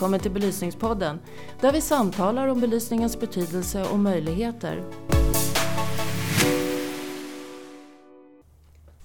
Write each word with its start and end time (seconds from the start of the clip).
välkommen 0.00 0.20
till 0.20 0.30
Belysningspodden 0.30 1.20
där 1.60 1.72
vi 1.72 1.80
samtalar 1.80 2.48
om 2.48 2.60
belysningens 2.60 3.20
betydelse 3.20 3.84
och 3.84 3.98
möjligheter. 3.98 4.84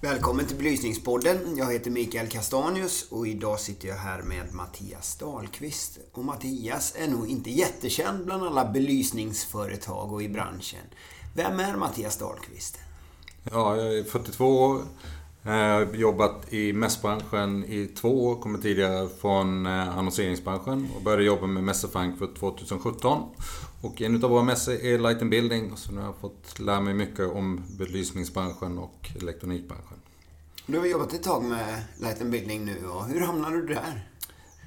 Välkommen 0.00 0.46
till 0.46 0.56
Belysningspodden. 0.56 1.56
Jag 1.56 1.72
heter 1.72 1.90
Mikael 1.90 2.28
Castanius 2.28 3.06
och 3.10 3.28
idag 3.28 3.60
sitter 3.60 3.88
jag 3.88 3.96
här 3.96 4.22
med 4.22 4.54
Mattias 4.54 5.16
Dahlqvist. 5.16 5.98
Och 6.12 6.24
Mattias 6.24 6.94
är 6.98 7.08
nog 7.08 7.28
inte 7.28 7.50
jättekänd 7.50 8.24
bland 8.24 8.42
alla 8.42 8.64
belysningsföretag 8.64 10.12
och 10.12 10.22
i 10.22 10.28
branschen. 10.28 10.86
Vem 11.34 11.60
är 11.60 11.76
Mattias 11.76 12.16
Dahlqvist? 12.16 12.78
Ja, 13.50 13.76
jag 13.76 13.98
är 13.98 14.04
42 14.04 14.44
år. 14.46 14.82
Jag 15.46 15.54
har 15.54 15.94
jobbat 15.94 16.52
i 16.52 16.72
mässbranschen 16.72 17.64
i 17.64 17.86
två 17.86 18.26
år. 18.26 18.40
Kommer 18.40 18.58
tidigare 18.58 19.08
från 19.20 19.66
eh, 19.66 19.98
annonseringsbranschen 19.98 20.88
och 20.96 21.02
började 21.02 21.24
jobba 21.24 21.46
med 21.46 21.64
Mässor 21.64 21.88
Frankfurt 21.88 22.38
2017. 22.38 23.22
Och 23.82 24.02
en 24.02 24.24
av 24.24 24.30
våra 24.30 24.42
mässor 24.42 24.74
är 24.74 24.98
Light 24.98 25.22
and 25.22 25.30
Building. 25.30 25.76
Så 25.76 25.92
nu 25.92 26.00
har 26.00 26.06
jag 26.06 26.16
fått 26.16 26.58
lära 26.58 26.80
mig 26.80 26.94
mycket 26.94 27.32
om 27.32 27.62
belysningsbranschen 27.78 28.78
och 28.78 29.10
elektronikbranschen. 29.22 29.96
Du 30.66 30.78
har 30.78 30.86
jobbat 30.86 31.12
ett 31.12 31.22
tag 31.22 31.44
med 31.44 31.82
Light 32.00 32.20
and 32.20 32.30
Building 32.30 32.64
nu 32.64 32.88
och 32.88 33.04
hur 33.04 33.20
hamnade 33.20 33.56
du 33.56 33.66
där? 33.66 34.08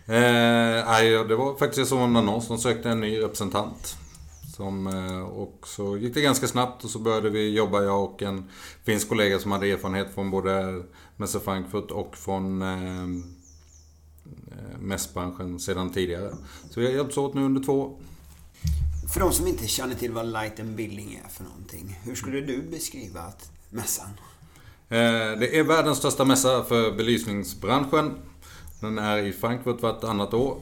Eh, 0.06 1.28
det 1.28 1.36
var 1.36 1.58
faktiskt 1.58 1.90
som 1.90 2.00
en 2.00 2.16
annons. 2.16 2.48
De 2.48 2.58
sökte 2.58 2.90
en 2.90 3.02
ny 3.02 3.20
representant. 3.20 3.98
Som, 4.60 4.88
eh, 4.88 5.22
och 5.22 5.68
så 5.68 5.98
gick 5.98 6.14
det 6.14 6.22
ganska 6.22 6.48
snabbt 6.48 6.84
och 6.84 6.90
så 6.90 7.00
började 7.00 7.30
vi 7.30 7.50
jobba, 7.50 7.84
jag 7.84 8.04
och 8.04 8.22
en 8.22 8.50
finsk 8.84 9.10
kollega 9.10 9.40
som 9.40 9.52
hade 9.52 9.72
erfarenhet 9.72 10.14
från 10.14 10.32
både 10.32 10.84
Mässa 11.18 11.40
Frankfurt 11.40 11.92
och 11.92 12.18
från 12.18 12.62
eh, 12.62 13.04
eh, 14.52 14.80
mässbranschen 14.80 15.60
sedan 15.60 15.90
tidigare. 15.90 16.34
Så 16.70 16.80
vi 16.80 16.86
har 16.86 16.94
hjälpts 16.94 17.18
åt 17.18 17.34
nu 17.34 17.42
under 17.42 17.64
två 17.64 17.82
år. 17.82 17.98
För 19.14 19.20
de 19.20 19.32
som 19.32 19.48
inte 19.48 19.68
känner 19.68 19.96
till 19.96 20.12
vad 20.12 20.26
Light 20.26 20.60
and 20.60 20.76
Building 20.76 21.22
är 21.26 21.30
för 21.30 21.44
någonting, 21.44 22.00
hur 22.04 22.16
skulle 22.16 22.42
du 22.42 22.62
beskriva 22.62 23.22
att 23.22 23.52
mässan? 23.70 24.10
Det 24.90 25.60
är 25.60 25.64
världens 25.64 25.98
största 25.98 26.26
mässa 26.26 26.64
för 26.64 26.92
belysningsbranschen. 26.92 28.20
Den 28.80 28.98
är 28.98 29.18
i 29.18 29.34
Frankfurt 29.34 29.82
vartannat 29.82 30.34
år. 30.34 30.58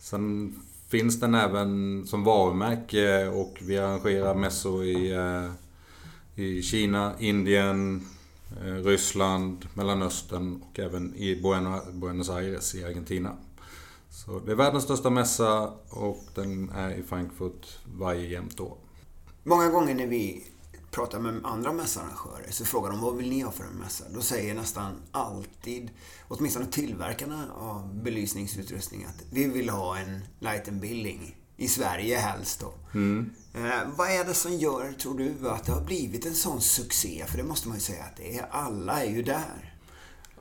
Sen 0.00 0.54
finns 0.88 1.20
den 1.20 1.34
även 1.34 2.02
som 2.06 2.24
varumärke 2.24 3.26
och 3.28 3.58
vi 3.60 3.78
arrangerar 3.78 4.34
mässor 4.34 4.84
i, 4.84 5.12
eh, 5.12 5.50
i 6.44 6.62
Kina, 6.62 7.12
Indien, 7.18 8.06
eh, 8.64 8.74
Ryssland, 8.74 9.66
Mellanöstern 9.74 10.62
och 10.62 10.78
även 10.78 11.14
i 11.14 11.42
Buenos 11.92 12.30
Aires 12.30 12.74
i 12.74 12.84
Argentina. 12.84 13.36
Så 14.10 14.38
det 14.38 14.52
är 14.52 14.56
världens 14.56 14.84
största 14.84 15.10
mässa 15.10 15.72
och 15.90 16.24
den 16.34 16.70
är 16.70 16.90
i 16.90 17.02
Frankfurt 17.02 17.78
varje 17.98 18.28
jämnt 18.28 18.60
år. 18.60 18.76
Många 19.42 19.68
gånger 19.68 19.94
när 19.94 20.06
vi 20.06 20.44
pratar 20.96 21.18
med 21.18 21.40
andra 21.44 21.72
mässarrangörer 21.72 22.50
så 22.50 22.64
frågar 22.64 22.90
de 22.90 23.00
vad 23.00 23.16
vill 23.16 23.28
ni 23.28 23.40
ha 23.40 23.50
för 23.50 23.64
en 23.64 23.78
mässa? 23.78 24.04
Då 24.14 24.20
säger 24.20 24.54
nästan 24.54 24.92
alltid, 25.12 25.90
åtminstone 26.28 26.66
tillverkarna 26.66 27.44
av 27.58 28.02
belysningsutrustning 28.02 29.04
att 29.04 29.24
vi 29.30 29.48
vill 29.48 29.68
ha 29.68 29.98
en 29.98 30.20
light 30.38 30.68
and 30.68 30.80
building. 30.80 31.36
I 31.56 31.68
Sverige 31.68 32.18
helst 32.18 32.60
då. 32.60 32.98
Mm. 32.98 33.30
Eh, 33.54 33.88
vad 33.96 34.10
är 34.10 34.24
det 34.24 34.34
som 34.34 34.52
gör, 34.52 34.92
tror 34.92 35.18
du, 35.18 35.50
att 35.50 35.64
det 35.64 35.72
har 35.72 35.84
blivit 35.84 36.26
en 36.26 36.34
sån 36.34 36.60
succé? 36.60 37.24
För 37.28 37.38
det 37.38 37.44
måste 37.44 37.68
man 37.68 37.76
ju 37.76 37.80
säga 37.80 38.04
att 38.04 38.16
det 38.16 38.38
är. 38.38 38.46
Alla 38.50 39.02
är 39.02 39.10
ju 39.10 39.22
där. 39.22 39.74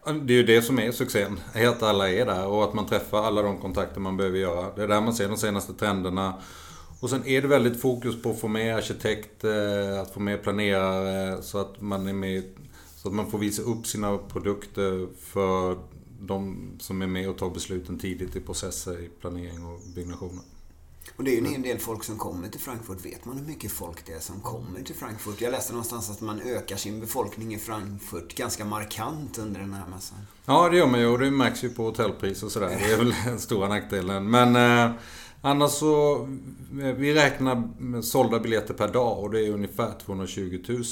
Det 0.06 0.34
är 0.34 0.38
ju 0.38 0.44
det 0.44 0.62
som 0.62 0.80
är 0.80 0.92
succén. 0.92 1.40
Att 1.54 1.84
alla 1.84 2.10
är 2.10 2.26
där 2.26 2.48
och 2.48 2.64
att 2.64 2.74
man 2.74 2.86
träffar 2.86 3.24
alla 3.24 3.42
de 3.42 3.58
kontakter 3.58 4.00
man 4.00 4.18
behöver 4.18 4.38
göra. 4.38 4.76
Det 4.76 4.84
är 4.84 4.88
där 4.88 5.02
man 5.02 5.14
ser 5.14 5.30
de 5.30 5.38
senaste 5.38 5.74
trenderna. 5.74 6.42
Och 7.06 7.12
sen 7.12 7.28
är 7.28 7.42
det 7.42 7.48
väldigt 7.48 7.82
fokus 7.82 8.22
på 8.22 8.32
att 8.32 8.40
få 8.40 8.48
med 8.48 8.76
arkitekter, 8.76 9.92
att 9.98 10.14
få 10.14 10.20
med 10.20 10.44
planerare 10.44 11.42
så 11.42 11.58
att 11.58 11.82
man 11.82 12.08
är 12.08 12.14
med 12.14 12.44
så 12.96 13.08
att 13.08 13.14
man 13.14 13.32
får 13.32 13.38
visa 13.38 13.62
upp 13.62 13.88
sina 13.88 14.18
produkter 14.18 15.08
för 15.20 15.78
de 16.20 16.70
som 16.80 17.02
är 17.02 17.08
med 17.08 17.30
och 17.30 17.38
tar 17.38 17.50
besluten 17.50 18.00
tidigt 18.00 18.36
i 18.36 18.40
processer 18.40 19.00
i 19.00 19.10
planering 19.22 19.66
och 19.66 19.80
byggnationer. 19.96 20.44
Och 21.16 21.24
det 21.24 21.32
är 21.32 21.34
ju 21.34 21.38
en 21.38 21.46
hel 21.46 21.62
del 21.62 21.80
folk 21.80 22.04
som 22.04 22.18
kommer 22.18 22.48
till 22.48 22.60
Frankfurt. 22.60 23.06
Vet 23.06 23.26
man 23.26 23.38
hur 23.38 23.46
mycket 23.46 23.72
folk 23.72 24.06
det 24.06 24.14
är 24.14 24.20
som 24.20 24.40
kommer 24.42 24.82
till 24.82 24.96
Frankfurt? 24.96 25.42
Jag 25.42 25.52
läste 25.52 25.74
någonstans 25.74 26.10
att 26.10 26.22
man 26.22 26.42
ökar 26.42 26.78
sin 26.78 27.00
befolkning 27.00 27.56
i 27.56 27.60
Frankfurt 27.60 28.36
ganska 28.36 28.66
markant 28.66 29.38
under 29.38 29.60
den 29.60 29.74
här 29.74 29.88
mässan. 29.88 30.18
Ja, 30.46 30.70
det 30.70 30.78
gör 30.78 30.88
man 30.88 31.00
ju 31.00 31.08
och 31.08 31.20
det 31.20 31.32
märks 31.32 31.64
ju 31.64 31.70
på 31.70 31.84
hotellpris 31.84 32.44
och 32.44 32.52
sådär. 32.52 32.68
Det 32.68 32.94
är 32.94 32.98
väl 32.98 33.16
den 33.26 33.40
stora 33.40 33.68
nackdelen. 33.68 34.30
Men 34.30 34.56
eh, 34.56 34.96
Annars 35.48 35.72
så, 35.72 36.28
vi 36.72 37.14
räknar 37.14 37.70
med 37.78 38.06
sålda 38.06 38.40
biljetter 38.40 38.74
per 38.74 38.88
dag 38.88 39.20
och 39.20 39.32
det 39.32 39.48
är 39.48 39.52
ungefär 39.52 39.94
220 40.06 40.60
000. 40.68 40.84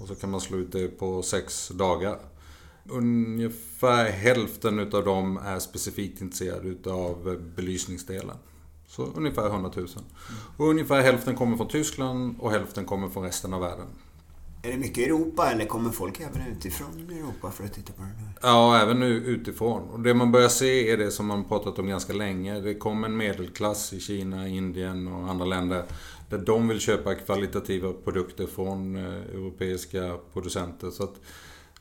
Och 0.00 0.08
så 0.08 0.14
kan 0.14 0.30
man 0.30 0.40
slå 0.40 0.58
ut 0.58 0.72
det 0.72 0.88
på 0.88 1.22
sex 1.22 1.68
dagar. 1.68 2.18
Ungefär 2.88 4.10
hälften 4.10 4.78
utav 4.78 5.04
dem 5.04 5.36
är 5.36 5.58
specifikt 5.58 6.20
intresserade 6.20 6.68
utav 6.68 7.40
belysningsdelen. 7.56 8.36
Så 8.86 9.02
ungefär 9.02 9.46
100 9.46 9.70
000. 9.76 9.88
Och 10.56 10.68
ungefär 10.68 11.02
hälften 11.02 11.36
kommer 11.36 11.56
från 11.56 11.68
Tyskland 11.68 12.36
och 12.38 12.50
hälften 12.50 12.84
kommer 12.84 13.08
från 13.08 13.22
resten 13.22 13.54
av 13.54 13.60
världen. 13.60 13.86
Är 14.62 14.72
det 14.72 14.78
mycket 14.78 15.06
Europa 15.06 15.50
eller 15.50 15.64
kommer 15.64 15.90
folk 15.90 16.20
även 16.20 16.46
utifrån 16.56 17.10
Europa 17.10 17.50
för 17.50 17.64
att 17.64 17.74
titta 17.74 17.92
på 17.92 18.02
den 18.02 18.10
här? 18.10 18.32
Ja, 18.42 18.82
även 18.82 19.00
nu 19.00 19.06
utifrån. 19.06 19.82
Och 19.82 20.00
det 20.00 20.14
man 20.14 20.32
börjar 20.32 20.48
se 20.48 20.90
är 20.90 20.96
det 20.96 21.10
som 21.10 21.26
man 21.26 21.44
pratat 21.44 21.78
om 21.78 21.86
ganska 21.88 22.12
länge. 22.12 22.60
Det 22.60 22.74
kommer 22.74 23.08
en 23.08 23.16
medelklass 23.16 23.92
i 23.92 24.00
Kina, 24.00 24.48
Indien 24.48 25.08
och 25.08 25.30
andra 25.30 25.44
länder 25.44 25.84
där 26.28 26.38
de 26.38 26.68
vill 26.68 26.80
köpa 26.80 27.14
kvalitativa 27.14 27.92
produkter 27.92 28.46
från 28.46 28.96
eh, 28.96 29.14
europeiska 29.14 30.18
producenter. 30.32 30.90
Så 30.90 31.04
att 31.04 31.14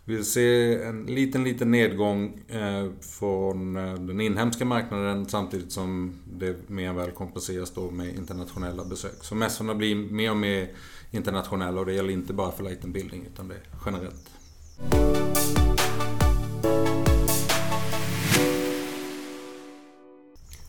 vi 0.06 0.24
ser 0.24 0.86
en 0.86 1.06
liten, 1.06 1.44
liten 1.44 1.72
nedgång 1.72 2.42
eh, 2.48 2.92
från 3.02 3.76
eh, 3.76 3.94
den 3.94 4.22
inhemska 4.22 4.66
marknaden 4.66 5.30
samtidigt 5.30 5.72
som 5.72 6.14
det 6.34 6.70
mer 6.70 6.90
än 6.90 6.96
väl 6.96 7.12
kompenseras 7.12 7.72
då 7.72 7.92
med 7.92 8.16
internationella 8.16 8.86
besök. 8.86 9.24
Så 9.24 9.36
mässorna 9.36 9.76
blir 9.76 9.96
mer 9.96 10.32
och 10.32 10.38
mer 10.38 10.70
internationella 11.12 11.80
och 11.80 11.86
det 11.86 11.94
gäller 11.94 12.14
inte 12.14 12.34
bara 12.34 12.52
för 12.52 12.64
Light 12.64 12.81
Building 12.81 13.25
utan 13.34 13.47
det 13.47 13.56
är 13.56 13.62
generellt. 13.86 14.30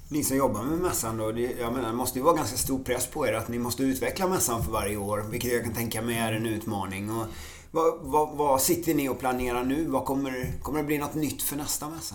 Ni 0.09 0.25
som 0.25 0.37
jobbar 0.37 0.63
med 0.63 0.79
mässan 0.79 1.17
då, 1.17 1.33
det, 1.33 1.41
jag 1.61 1.73
menar, 1.73 1.89
det 1.89 1.95
måste 1.95 2.19
ju 2.19 2.25
vara 2.25 2.37
ganska 2.37 2.57
stor 2.57 2.79
press 2.79 3.07
på 3.07 3.27
er 3.27 3.33
att 3.33 3.49
ni 3.49 3.59
måste 3.59 3.83
utveckla 3.83 4.29
mässan 4.29 4.65
för 4.65 4.73
varje 4.73 4.97
år, 4.97 5.25
vilket 5.31 5.53
jag 5.53 5.65
kan 5.65 5.75
tänka 5.75 6.03
mig 6.03 6.19
är 6.19 6.33
en 6.33 6.47
utmaning. 6.47 7.11
Och 7.11 7.27
vad, 7.71 7.99
vad, 8.01 8.37
vad 8.37 8.61
sitter 8.61 8.95
ni 8.95 9.09
och 9.09 9.19
planerar 9.19 9.65
nu? 9.65 9.87
Vad 9.87 10.05
kommer, 10.05 10.53
kommer 10.63 10.79
det 10.79 10.85
bli 10.85 10.99
något 10.99 11.15
nytt 11.15 11.43
för 11.43 11.57
nästa 11.57 11.89
mässa? 11.89 12.15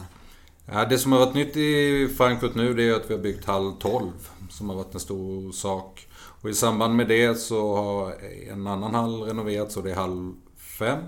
Ja, 0.65 0.85
det 0.85 0.97
som 0.97 1.11
har 1.11 1.19
varit 1.19 1.35
nytt 1.35 1.57
i 1.57 2.07
Frankfurt 2.17 2.55
nu 2.55 2.73
det 2.73 2.83
är 2.83 2.93
att 2.93 3.09
vi 3.09 3.13
har 3.13 3.21
byggt 3.21 3.45
hall 3.45 3.73
12, 3.79 4.11
som 4.49 4.69
har 4.69 4.75
varit 4.75 4.93
en 4.93 4.99
stor 4.99 5.51
sak. 5.51 6.07
Och 6.41 6.49
i 6.49 6.53
samband 6.53 6.95
med 6.95 7.07
det 7.07 7.35
så 7.35 7.75
har 7.75 8.13
en 8.51 8.67
annan 8.67 8.95
hall 8.95 9.21
renoverats 9.21 9.77
och 9.77 9.83
det 9.83 9.91
är 9.91 9.95
hall 9.95 10.33
5. 10.57 10.99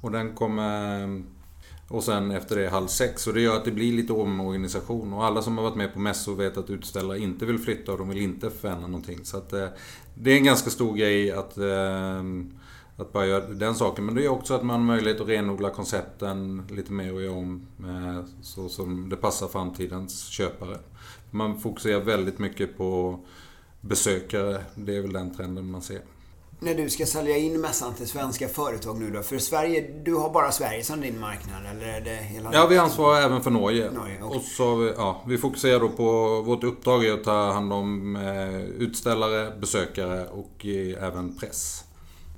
Och 0.00 0.10
den 0.10 0.34
kommer... 0.34 1.22
Och 1.88 2.04
sen 2.04 2.30
efter 2.30 2.56
det 2.56 2.68
hall 2.68 2.88
6. 2.88 3.26
Och 3.26 3.34
det 3.34 3.40
gör 3.40 3.56
att 3.56 3.64
det 3.64 3.70
blir 3.70 3.92
lite 3.92 4.12
omorganisation. 4.12 5.12
Och 5.12 5.24
alla 5.24 5.42
som 5.42 5.58
har 5.58 5.64
varit 5.64 5.76
med 5.76 5.92
på 5.92 5.98
mässor 5.98 6.36
vet 6.36 6.56
att 6.56 6.70
utställare 6.70 7.18
inte 7.18 7.46
vill 7.46 7.58
flytta 7.58 7.92
och 7.92 7.98
de 7.98 8.08
vill 8.08 8.22
inte 8.22 8.50
förändra 8.50 8.86
någonting. 8.86 9.24
Så 9.24 9.36
att 9.36 9.52
eh, 9.52 9.66
det 10.14 10.30
är 10.30 10.36
en 10.36 10.44
ganska 10.44 10.70
stor 10.70 10.96
grej 10.96 11.32
att, 11.32 11.58
eh, 11.58 12.22
att 12.96 13.12
bara 13.12 13.26
göra 13.26 13.46
den 13.46 13.74
saken. 13.74 14.04
Men 14.04 14.14
det 14.14 14.24
är 14.24 14.28
också 14.28 14.54
att 14.54 14.62
man 14.62 14.80
har 14.80 14.86
möjlighet 14.86 15.20
att 15.20 15.28
renodla 15.28 15.70
koncepten 15.70 16.62
lite 16.70 16.92
mer 16.92 17.14
och 17.14 17.22
göra 17.22 17.36
om 17.36 17.66
eh, 17.78 18.24
så 18.42 18.68
som 18.68 19.08
det 19.08 19.16
passar 19.16 19.48
framtidens 19.48 20.24
köpare. 20.24 20.78
Man 21.30 21.60
fokuserar 21.60 22.00
väldigt 22.00 22.38
mycket 22.38 22.76
på 22.76 23.20
besökare. 23.80 24.64
Det 24.74 24.96
är 24.96 25.00
väl 25.00 25.12
den 25.12 25.34
trenden 25.34 25.70
man 25.70 25.82
ser. 25.82 26.00
När 26.62 26.74
du 26.74 26.90
ska 26.90 27.06
sälja 27.06 27.36
in 27.36 27.60
mässan 27.60 27.94
till 27.94 28.08
svenska 28.08 28.48
företag 28.48 29.00
nu 29.00 29.10
då? 29.10 29.22
För 29.22 29.38
Sverige, 29.38 29.90
du 30.04 30.14
har 30.14 30.30
bara 30.30 30.52
Sverige 30.52 30.84
som 30.84 31.00
din 31.00 31.20
marknad 31.20 31.66
eller 31.70 31.86
är 31.86 32.00
det 32.00 32.16
hela 32.16 32.50
Ja, 32.52 32.66
vi 32.66 32.78
ansvarar 32.78 33.20
även 33.20 33.42
för 33.42 33.50
Norge. 33.50 33.90
Norge 33.90 34.22
okay. 34.22 34.38
Och 34.38 34.44
så, 34.44 34.92
ja, 34.96 35.22
vi 35.26 35.38
fokuserar 35.38 35.80
då 35.80 35.88
på, 35.88 36.40
vårt 36.42 36.64
uppdrag 36.64 37.04
är 37.04 37.12
att 37.12 37.24
ta 37.24 37.52
hand 37.52 37.72
om 37.72 38.16
eh, 38.16 38.60
utställare, 38.60 39.56
besökare 39.60 40.26
och 40.26 40.66
eh, 40.66 41.04
även 41.04 41.36
press. 41.36 41.84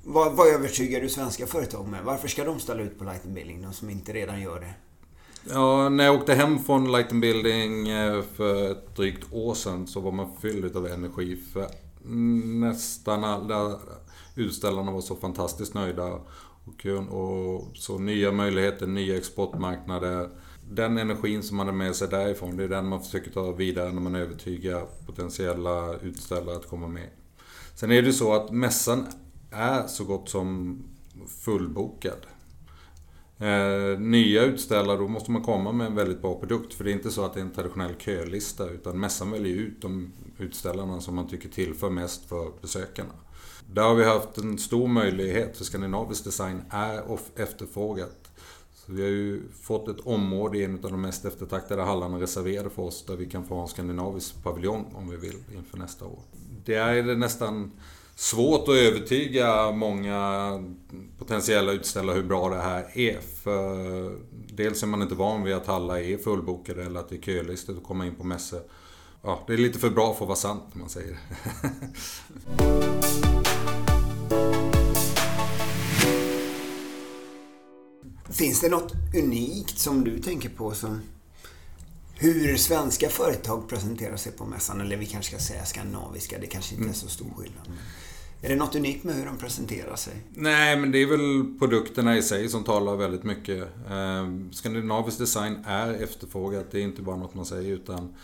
Vad, 0.04 0.32
vad 0.32 0.48
övertygar 0.48 1.00
du 1.00 1.08
svenska 1.08 1.46
företag 1.46 1.88
med? 1.88 2.04
Varför 2.04 2.28
ska 2.28 2.44
de 2.44 2.60
ställa 2.60 2.82
ut 2.82 2.98
på 2.98 3.04
Light 3.04 3.24
Building, 3.24 3.62
de 3.62 3.72
som 3.72 3.90
inte 3.90 4.12
redan 4.12 4.40
gör 4.40 4.60
det? 4.60 4.74
Ja, 5.50 5.88
när 5.88 6.04
jag 6.04 6.14
åkte 6.14 6.34
hem 6.34 6.58
från 6.58 6.92
Light 6.92 7.12
Building 7.12 7.88
eh, 7.88 8.22
för 8.22 8.70
ett 8.70 8.96
drygt 8.96 9.32
år 9.32 9.54
sedan 9.54 9.86
så 9.86 10.00
var 10.00 10.12
man 10.12 10.36
fylld 10.40 10.76
av 10.76 10.86
energi. 10.86 11.36
För 11.36 11.66
nästan 12.60 13.24
alla 13.24 13.80
utställarna 14.34 14.92
var 14.92 15.00
så 15.00 15.16
fantastiskt 15.16 15.74
nöjda. 15.74 16.20
Och, 16.64 16.86
och 17.10 17.76
så 17.76 17.98
nya 17.98 18.32
möjligheter, 18.32 18.86
nya 18.86 19.16
exportmarknader. 19.16 20.28
Den 20.70 20.98
energin 20.98 21.42
som 21.42 21.56
man 21.56 21.66
har 21.66 21.74
med 21.74 21.96
sig 21.96 22.08
därifrån, 22.08 22.56
det 22.56 22.64
är 22.64 22.68
den 22.68 22.88
man 22.88 23.02
försöker 23.02 23.30
ta 23.30 23.52
vidare 23.52 23.92
när 23.92 24.00
man 24.00 24.14
övertygar 24.14 24.86
potentiella 25.06 25.98
utställare 25.98 26.56
att 26.56 26.68
komma 26.68 26.88
med. 26.88 27.08
Sen 27.74 27.90
är 27.90 28.02
det 28.02 28.12
så 28.12 28.32
att 28.32 28.50
mässan 28.50 29.06
är 29.50 29.86
så 29.86 30.04
gott 30.04 30.28
som 30.28 30.78
fullbokad. 31.44 32.26
Eh, 33.42 33.98
nya 33.98 34.42
utställare, 34.42 34.96
då 34.96 35.08
måste 35.08 35.30
man 35.30 35.42
komma 35.42 35.72
med 35.72 35.86
en 35.86 35.94
väldigt 35.94 36.22
bra 36.22 36.34
produkt. 36.34 36.74
För 36.74 36.84
det 36.84 36.90
är 36.90 36.92
inte 36.92 37.10
så 37.10 37.24
att 37.24 37.34
det 37.34 37.40
är 37.40 37.44
en 37.44 37.50
traditionell 37.50 37.94
kölista, 37.98 38.68
utan 38.70 39.00
mässan 39.00 39.30
väljer 39.30 39.56
ut 39.56 39.82
de 39.82 40.12
utställarna 40.38 41.00
som 41.00 41.14
man 41.14 41.28
tycker 41.28 41.48
tillför 41.48 41.90
mest 41.90 42.28
för 42.28 42.52
besökarna. 42.60 43.12
Där 43.72 43.82
har 43.82 43.94
vi 43.94 44.04
haft 44.04 44.38
en 44.38 44.58
stor 44.58 44.88
möjlighet, 44.88 45.56
för 45.56 45.64
skandinavisk 45.64 46.24
design 46.24 46.62
är 46.70 47.02
efterfrågat. 47.36 48.30
Så 48.74 48.92
vi 48.92 49.02
har 49.02 49.08
ju 49.08 49.42
fått 49.62 49.88
ett 49.88 50.00
område 50.00 50.58
i 50.58 50.64
en 50.64 50.74
av 50.74 50.90
de 50.90 51.00
mest 51.00 51.24
eftertraktade 51.24 51.82
hallarna 51.82 52.20
reserverade 52.20 52.70
för 52.70 52.82
oss, 52.82 53.04
där 53.06 53.16
vi 53.16 53.26
kan 53.26 53.44
få 53.44 53.60
en 53.60 53.68
skandinavisk 53.68 54.42
paviljong 54.42 54.92
om 54.94 55.10
vi 55.10 55.16
vill 55.16 55.38
inför 55.54 55.78
nästa 55.78 56.04
år. 56.04 56.18
Det 56.64 56.74
är 56.74 57.16
nästan 57.16 57.70
svårt 58.14 58.68
att 58.68 58.74
övertyga 58.74 59.72
många 59.72 60.52
potentiella 61.18 61.72
utställare 61.72 62.16
hur 62.16 62.22
bra 62.22 62.48
det 62.48 62.60
här 62.60 62.98
är. 62.98 63.20
För 63.42 64.18
dels 64.54 64.82
är 64.82 64.86
man 64.86 65.02
inte 65.02 65.14
van 65.14 65.42
vid 65.42 65.54
att 65.54 65.68
alla 65.68 66.00
är 66.00 66.18
fullbokade 66.18 66.84
eller 66.84 67.00
att 67.00 67.08
det 67.08 67.16
är 67.16 67.20
kölistor 67.20 67.76
att 67.76 67.84
komma 67.84 68.06
in 68.06 68.14
på 68.14 68.24
mässor. 68.24 68.60
Ja, 69.22 69.44
det 69.46 69.52
är 69.52 69.58
lite 69.58 69.78
för 69.78 69.90
bra 69.90 70.14
för 70.14 70.24
att 70.24 70.28
vara 70.28 70.36
sant 70.36 70.62
om 70.72 70.80
man 70.80 70.88
säger. 70.88 71.18
Finns 78.32 78.60
det 78.60 78.68
något 78.68 78.92
unikt 79.14 79.78
som 79.78 80.04
du 80.04 80.18
tänker 80.18 80.48
på 80.48 80.74
som 80.74 81.00
hur 82.22 82.56
svenska 82.56 83.08
företag 83.08 83.68
presenterar 83.68 84.16
sig 84.16 84.32
på 84.32 84.44
mässan, 84.44 84.80
eller 84.80 84.96
vi 84.96 85.06
kanske 85.06 85.36
ska 85.36 85.44
säga 85.44 85.64
skandinaviska, 85.64 86.38
det 86.38 86.46
kanske 86.46 86.74
inte 86.74 86.88
är 86.88 86.92
så 86.92 87.08
stor 87.08 87.30
skillnad. 87.36 87.68
Är 88.42 88.48
det 88.48 88.56
något 88.56 88.74
unikt 88.74 89.04
med 89.04 89.14
hur 89.14 89.26
de 89.26 89.38
presenterar 89.38 89.96
sig? 89.96 90.14
Nej, 90.34 90.76
men 90.76 90.92
det 90.92 90.98
är 90.98 91.06
väl 91.06 91.58
produkterna 91.58 92.16
i 92.16 92.22
sig 92.22 92.48
som 92.48 92.64
talar 92.64 92.96
väldigt 92.96 93.24
mycket. 93.24 93.62
Eh, 93.90 94.50
skandinavisk 94.52 95.18
design 95.18 95.64
är 95.66 95.94
efterfrågat, 95.94 96.70
det 96.70 96.78
är 96.78 96.82
inte 96.82 97.02
bara 97.02 97.16
något 97.16 97.34
man 97.34 97.46
säger 97.46 97.72
utan 97.72 98.14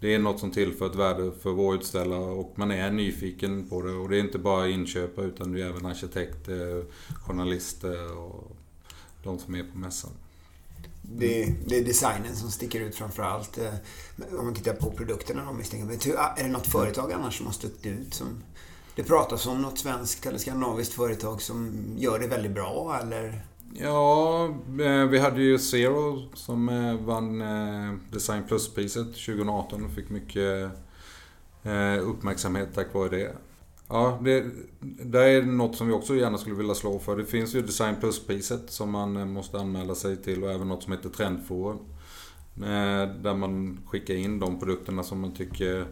det 0.00 0.14
är 0.14 0.18
något 0.18 0.40
som 0.40 0.50
tillför 0.50 0.86
ett 0.86 0.94
värde 0.94 1.32
för 1.42 1.50
vår 1.50 1.74
utställare 1.74 2.30
och 2.30 2.52
man 2.56 2.70
är 2.70 2.90
nyfiken 2.90 3.68
på 3.68 3.82
det. 3.82 3.92
Och 3.92 4.08
det 4.08 4.16
är 4.16 4.20
inte 4.20 4.38
bara 4.38 4.68
inköpare 4.68 5.26
utan 5.26 5.52
det 5.52 5.62
är 5.62 5.66
även 5.66 5.86
arkitekter, 5.86 6.84
journalister 7.26 8.18
och 8.18 8.56
de 9.22 9.38
som 9.38 9.54
är 9.54 9.62
på 9.62 9.78
mässan. 9.78 10.10
Det, 11.16 11.54
det, 11.66 11.78
är 11.78 11.84
designen 11.84 12.36
som 12.36 12.50
sticker 12.50 12.80
ut 12.80 12.94
framför 12.94 13.22
allt. 13.22 13.58
Eh, 13.58 13.74
om 14.38 14.44
man 14.44 14.54
tittar 14.54 14.74
på 14.74 14.90
produkterna 14.90 15.44
de 15.44 15.56
misstänker. 15.56 16.16
Är 16.36 16.42
det 16.42 16.48
något 16.48 16.66
företag 16.66 17.12
annars 17.12 17.36
som 17.36 17.46
har 17.46 17.52
stuckit 17.52 17.86
ut? 17.86 18.14
Som, 18.14 18.42
det 18.94 19.02
pratas 19.02 19.46
om 19.46 19.62
något 19.62 19.78
svenskt 19.78 20.26
eller 20.26 20.38
skandinaviskt 20.38 20.94
företag 20.94 21.42
som 21.42 21.86
gör 21.96 22.18
det 22.18 22.26
väldigt 22.26 22.52
bra 22.52 22.98
eller? 23.02 23.44
Ja, 23.74 24.44
eh, 24.80 25.04
vi 25.04 25.18
hade 25.18 25.42
ju 25.42 25.58
Zero 25.58 26.22
som 26.34 26.68
eh, 26.68 26.94
vann 26.94 27.42
Design 28.12 28.42
Plus-priset 28.48 29.06
2018 29.06 29.84
och 29.84 29.90
fick 29.90 30.10
mycket 30.10 30.70
uppmärksamhet 32.02 32.68
tack 32.74 32.94
vare 32.94 33.08
det. 33.08 33.36
Ja, 33.88 34.18
det, 34.24 34.44
det 34.80 35.22
är 35.22 35.42
något 35.42 35.76
som 35.76 35.86
vi 35.86 35.92
också 35.92 36.16
gärna 36.16 36.38
skulle 36.38 36.56
vilja 36.56 36.74
slå 36.74 36.98
för. 36.98 37.16
Det 37.16 37.24
finns 37.24 37.54
ju 37.54 37.62
Design 37.62 37.96
Plus-priset 38.00 38.70
som 38.70 38.90
man 38.90 39.16
eh, 39.16 39.24
måste 39.24 39.58
anmäla 39.58 39.94
sig 39.94 40.16
till 40.16 40.44
och 40.44 40.50
även 40.50 40.68
något 40.68 40.82
som 40.82 40.92
heter 40.92 41.08
Trendforum. 41.08 41.78
Eh, 42.56 43.14
där 43.22 43.34
man 43.34 43.80
skickar 43.86 44.14
in 44.14 44.38
de 44.38 44.58
produkterna 44.58 45.02
som 45.02 45.20
man 45.20 45.34
tycker 45.34 45.86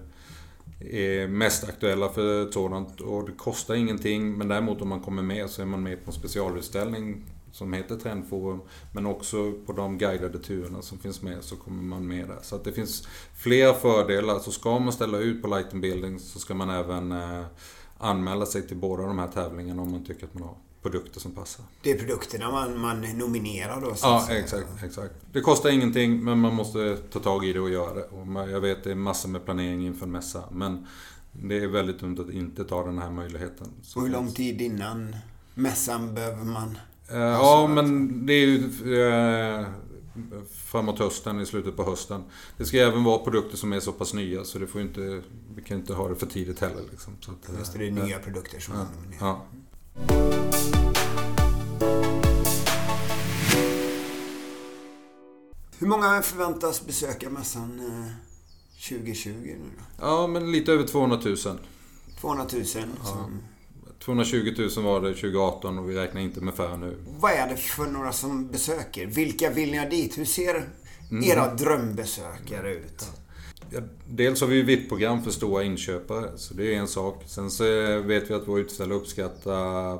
är 0.81 1.29
mest 1.29 1.65
aktuella 1.69 2.09
för 2.09 2.47
ett 2.47 2.53
sådant. 2.53 3.01
Och 3.01 3.27
det 3.27 3.33
kostar 3.33 3.75
ingenting, 3.75 4.39
men 4.39 4.49
däremot 4.49 4.83
om 4.83 4.89
man 4.89 5.01
kommer 5.01 5.23
med 5.23 5.51
så 5.51 5.63
är 5.63 5.67
man 5.67 5.83
med 5.83 6.05
på 6.05 6.11
en 6.11 6.17
specialutställning 6.17 7.25
som 7.53 7.73
heter 7.73 7.97
Trendforum. 7.97 8.61
Men 8.93 9.07
också 9.07 9.53
på 9.67 9.73
de 9.73 9.99
guidade 9.99 10.39
turerna 10.39 10.83
som 10.83 10.99
finns 10.99 11.23
med 11.23 11.45
så 11.45 11.57
kommer 11.57 11.83
man 11.83 12.07
med 12.07 12.29
där. 12.29 12.39
Så 12.43 12.57
att 12.57 12.65
det 12.65 12.73
finns 12.73 13.09
flera 13.37 13.75
fördelar. 13.75 14.39
Så 14.39 14.53
ska 14.53 14.79
man 14.79 14.93
ställa 14.93 15.19
ut 15.19 15.43
på 15.43 15.49
Light 15.49 15.73
Building 15.73 16.19
så 16.19 16.39
ska 16.39 16.55
man 16.55 16.71
även 16.71 17.13
eh, 17.13 17.45
anmäla 17.99 18.47
sig 18.47 18.69
till 18.69 18.77
båda 18.77 19.03
de 19.03 19.19
här 19.19 19.29
tävlingarna 19.29 19.83
om 19.83 19.91
man 19.91 20.05
tycker 20.05 20.27
att 20.27 20.35
man 20.35 20.43
har 20.43 20.57
produkter 20.83 21.21
som 21.21 21.33
passar. 21.33 21.65
Det 21.83 21.91
är 21.91 21.99
produkterna 21.99 22.51
man, 22.51 22.81
man 22.81 23.01
nominerar 23.01 23.81
då? 23.81 23.95
ja, 24.03 24.27
exakt, 24.31 24.69
exakt. 24.85 25.15
Det 25.33 25.41
kostar 25.41 25.71
ingenting 25.71 26.25
men 26.25 26.39
man 26.39 26.55
måste 26.55 26.97
ta 26.97 27.21
tag 27.21 27.45
i 27.45 27.53
det 27.53 27.61
och 27.61 27.71
göra 27.71 27.95
det. 27.95 28.03
Och 28.03 28.51
jag 28.51 28.61
vet 28.61 28.85
det 28.85 28.91
är 28.91 28.95
massor 28.95 29.29
med 29.29 29.45
planering 29.45 29.87
inför 29.87 30.07
en 30.07 30.13
mässa. 30.13 30.45
Men 30.51 30.87
det 31.33 31.59
är 31.59 31.67
väldigt 31.67 32.01
dumt 32.01 32.19
att 32.21 32.35
inte 32.35 32.65
ta 32.65 32.85
den 32.85 32.99
här 32.99 33.11
möjligheten. 33.11 33.67
och 33.97 34.03
hur 34.03 34.09
lång 34.09 34.33
tid 34.33 34.61
innan 34.61 35.17
mässan 35.55 36.15
behöver 36.15 36.45
man? 36.45 36.79
Uh, 37.13 37.19
ja, 37.19 37.71
men 37.75 38.27
det 38.27 38.33
är 38.33 38.47
ju... 38.47 38.71
Framåt 40.65 40.99
hösten, 40.99 41.41
i 41.41 41.47
slutet 41.47 41.77
på 41.77 41.85
hösten. 41.85 42.25
Det 42.57 42.65
ska 42.65 42.79
även 42.79 43.05
vara 43.05 43.19
produkter 43.19 43.57
som 43.57 43.73
är 43.73 43.81
så 43.81 43.93
pass 43.93 44.15
nya 44.15 44.45
så 44.45 44.59
det 44.59 44.67
får 44.67 44.81
inte, 44.81 45.23
vi 45.55 45.63
kan 45.63 45.79
inte 45.79 45.95
ha 45.95 46.09
det 46.09 46.15
för 46.15 46.27
tidigt 46.27 46.61
heller. 46.61 46.83
Liksom. 46.91 47.17
Så 47.21 47.31
att, 47.31 47.59
Just 47.59 47.73
det, 47.73 47.79
det 47.79 47.87
är 47.87 47.91
nya 47.91 48.19
produkter 48.19 48.61
som 48.61 48.75
ja, 48.75 48.87
ja. 49.21 49.47
Hur 55.79 55.87
många 55.87 56.23
förväntas 56.23 56.87
besöka 56.87 57.31
mässan 57.31 57.81
2020 58.89 59.29
eh, 59.29 59.35
nu 59.35 59.71
då? 59.77 60.07
Ja, 60.07 60.27
men 60.27 60.53
lite 60.53 60.73
över 60.73 60.87
200 60.87 61.21
000. 61.25 61.37
200 62.21 62.47
000 62.53 62.65
som 62.65 63.43
220 63.99 64.55
000 64.77 64.85
var 64.85 65.01
det 65.01 65.15
2018 65.15 65.79
och 65.79 65.91
vi 65.91 65.95
räknar 65.95 66.21
inte 66.21 66.41
med 66.41 66.55
färre 66.55 66.77
nu. 66.77 66.97
Vad 67.19 67.33
är 67.33 67.49
det 67.49 67.57
för 67.57 67.87
några 67.87 68.13
som 68.13 68.49
besöker? 68.49 69.07
Vilka 69.07 69.51
vill 69.51 69.71
ni 69.71 69.79
ha 69.79 69.89
dit? 69.89 70.19
Hur 70.19 70.25
ser 70.25 70.69
mm. 71.11 71.25
era 71.25 71.55
drömbesökare 71.55 72.75
ut? 72.75 73.11
Ja, 73.71 73.81
dels 74.09 74.41
har 74.41 74.49
vi 74.49 74.63
VIP-program 74.63 75.23
för 75.23 75.31
stora 75.31 75.63
inköpare, 75.63 76.31
så 76.37 76.55
det 76.55 76.75
är 76.75 76.79
en 76.79 76.89
sak. 76.89 77.23
Sen 77.27 77.51
så 77.51 77.65
vet 78.01 78.31
vi 78.31 78.35
att 78.35 78.49
våra 78.49 78.61
utställare 78.61 78.99
uppskattar 78.99 79.99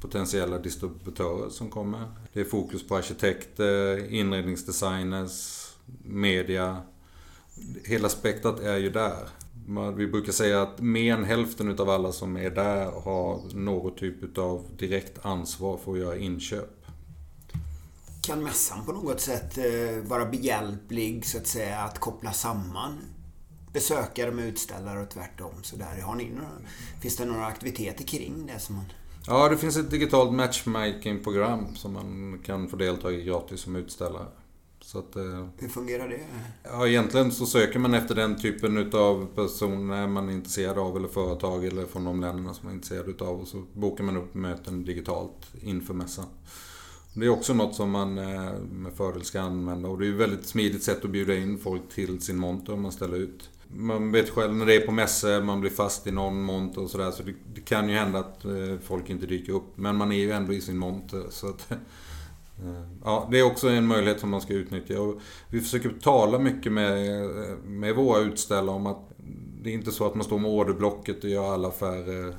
potentiella 0.00 0.58
distributörer 0.58 1.50
som 1.50 1.70
kommer. 1.70 2.10
Det 2.32 2.40
är 2.40 2.44
fokus 2.44 2.88
på 2.88 2.96
arkitekter, 2.96 4.12
inredningsdesigners, 4.12 5.66
media. 6.04 6.76
Hela 7.84 8.08
spektrat 8.08 8.60
är 8.60 8.76
ju 8.76 8.90
där. 8.90 9.28
Vi 9.96 10.06
brukar 10.06 10.32
säga 10.32 10.62
att 10.62 10.80
mer 10.80 11.14
än 11.14 11.24
hälften 11.24 11.68
utav 11.68 11.90
alla 11.90 12.12
som 12.12 12.36
är 12.36 12.50
där 12.50 12.84
har 12.84 13.54
något 13.54 13.96
typ 13.96 14.38
av 14.38 14.64
direkt 14.78 15.26
ansvar 15.26 15.76
för 15.84 15.92
att 15.92 15.98
göra 15.98 16.16
inköp. 16.16 16.84
Kan 18.22 18.42
mässan 18.42 18.84
på 18.86 18.92
något 18.92 19.20
sätt 19.20 19.58
eh, 19.58 20.08
vara 20.08 20.24
behjälplig 20.24 21.26
så 21.26 21.38
att 21.38 21.46
säga 21.46 21.78
att 21.78 21.98
koppla 21.98 22.32
samman 22.32 22.98
besökare 23.72 24.30
med 24.30 24.46
utställare 24.46 25.02
och 25.02 25.10
tvärtom? 25.10 25.54
Så 25.62 25.76
där. 25.76 26.00
Har 26.02 26.14
ni 26.14 26.30
några, 26.30 26.48
finns 27.00 27.16
det 27.16 27.24
några 27.24 27.46
aktiviteter 27.46 28.04
kring 28.04 28.46
det? 28.46 28.58
Som 28.58 28.76
man... 28.76 28.84
Ja, 29.26 29.48
det 29.48 29.56
finns 29.56 29.76
ett 29.76 29.90
digitalt 29.90 30.32
matchmaking-program 30.32 31.74
som 31.74 31.92
man 31.92 32.40
kan 32.44 32.68
få 32.68 32.76
delta 32.76 33.12
i 33.12 33.24
gratis 33.24 33.60
som 33.60 33.76
utställare. 33.76 34.26
Så 34.94 35.00
att, 35.00 35.16
eh, 35.16 35.46
Hur 35.56 35.68
fungerar 35.68 36.08
det? 36.08 36.20
Ja, 36.62 36.88
egentligen 36.88 37.32
så 37.32 37.46
söker 37.46 37.78
man 37.78 37.94
efter 37.94 38.14
den 38.14 38.36
typen 38.36 38.76
utav 38.76 39.26
personer 39.34 40.06
man 40.06 40.28
är 40.28 40.32
intresserad 40.32 40.78
av 40.78 40.96
eller 40.96 41.08
företag 41.08 41.64
eller 41.64 41.86
från 41.86 42.04
de 42.04 42.20
länderna 42.20 42.54
som 42.54 42.64
man 42.64 42.72
är 42.72 42.74
intresserad 42.74 43.08
utav 43.08 43.40
och 43.40 43.48
så 43.48 43.62
bokar 43.72 44.04
man 44.04 44.16
upp 44.16 44.34
möten 44.34 44.84
digitalt 44.84 45.50
inför 45.62 45.94
mässan. 45.94 46.24
Det 47.14 47.26
är 47.26 47.28
också 47.28 47.54
något 47.54 47.74
som 47.74 47.90
man 47.90 48.18
eh, 48.18 48.52
med 48.72 48.92
fördel 48.92 49.24
ska 49.24 49.40
använda 49.40 49.88
och 49.88 49.98
det 49.98 50.06
är 50.06 50.10
ett 50.10 50.20
väldigt 50.20 50.46
smidigt 50.46 50.82
sätt 50.82 51.04
att 51.04 51.10
bjuda 51.10 51.34
in 51.34 51.58
folk 51.58 51.82
till 51.94 52.20
sin 52.20 52.36
monter 52.36 52.72
om 52.72 52.82
man 52.82 52.92
ställer 52.92 53.16
ut. 53.16 53.50
Man 53.68 54.12
vet 54.12 54.30
själv 54.30 54.56
när 54.56 54.66
det 54.66 54.74
är 54.74 54.86
på 54.86 54.92
mässor, 54.92 55.42
man 55.42 55.60
blir 55.60 55.70
fast 55.70 56.06
i 56.06 56.10
någon 56.10 56.42
monter 56.42 56.82
och 56.82 56.90
sådär 56.90 57.10
så 57.10 57.22
det, 57.22 57.34
det, 57.54 57.60
kan 57.60 57.88
ju 57.88 57.94
hända 57.94 58.18
att 58.18 58.44
eh, 58.44 58.78
folk 58.82 59.10
inte 59.10 59.26
dyker 59.26 59.52
upp. 59.52 59.76
Men 59.76 59.96
man 59.96 60.12
är 60.12 60.16
ju 60.16 60.32
ändå 60.32 60.52
i 60.52 60.60
sin 60.60 60.78
monter 60.78 61.26
så 61.30 61.48
att 61.48 61.72
Eh, 62.58 62.82
ja, 63.04 63.28
det 63.30 63.38
är 63.38 63.42
också 63.42 63.68
en 63.68 63.86
möjlighet 63.86 64.20
som 64.20 64.30
man 64.30 64.40
ska 64.40 64.54
utnyttja. 64.54 65.00
Och 65.00 65.20
vi 65.48 65.60
försöker 65.60 65.90
tala 65.90 66.38
mycket 66.38 66.72
med, 66.72 67.14
eh, 67.14 67.56
med 67.64 67.94
våra 67.94 68.20
utställare 68.20 68.76
om 68.76 68.86
att 68.86 69.10
det 69.62 69.70
är 69.70 69.74
inte 69.74 69.92
så 69.92 70.06
att 70.06 70.14
man 70.14 70.24
står 70.24 70.38
med 70.38 70.50
orderblocket 70.50 71.24
och 71.24 71.30
gör 71.30 71.54
alla 71.54 71.68
affärer 71.68 72.28
eh, 72.28 72.34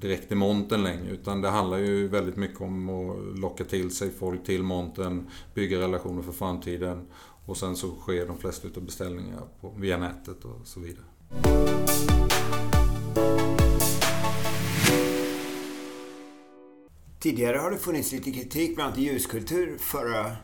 direkt 0.00 0.32
i 0.32 0.34
monten 0.34 0.82
längre. 0.82 1.10
Utan 1.10 1.40
det 1.40 1.48
handlar 1.48 1.78
ju 1.78 2.08
väldigt 2.08 2.36
mycket 2.36 2.60
om 2.60 2.88
att 2.88 3.38
locka 3.38 3.64
till 3.64 3.90
sig 3.90 4.10
folk 4.10 4.44
till 4.44 4.62
monten, 4.62 5.30
bygga 5.54 5.78
relationer 5.78 6.22
för 6.22 6.32
framtiden. 6.32 7.06
Och 7.46 7.56
sen 7.56 7.76
så 7.76 7.90
sker 8.00 8.26
de 8.26 8.38
flesta 8.38 8.68
av 8.76 8.82
beställningar 8.82 9.42
på, 9.60 9.72
via 9.76 9.98
nätet 9.98 10.44
och 10.44 10.60
så 10.64 10.80
vidare. 10.80 11.04
Tidigare 17.22 17.56
har 17.56 17.70
det 17.70 17.78
funnits 17.78 18.12
lite 18.12 18.32
kritik, 18.32 18.74
bland 18.74 18.86
annat 18.86 18.98
i 18.98 19.02
ljuskultur, 19.02 19.78
förra, 19.78 20.36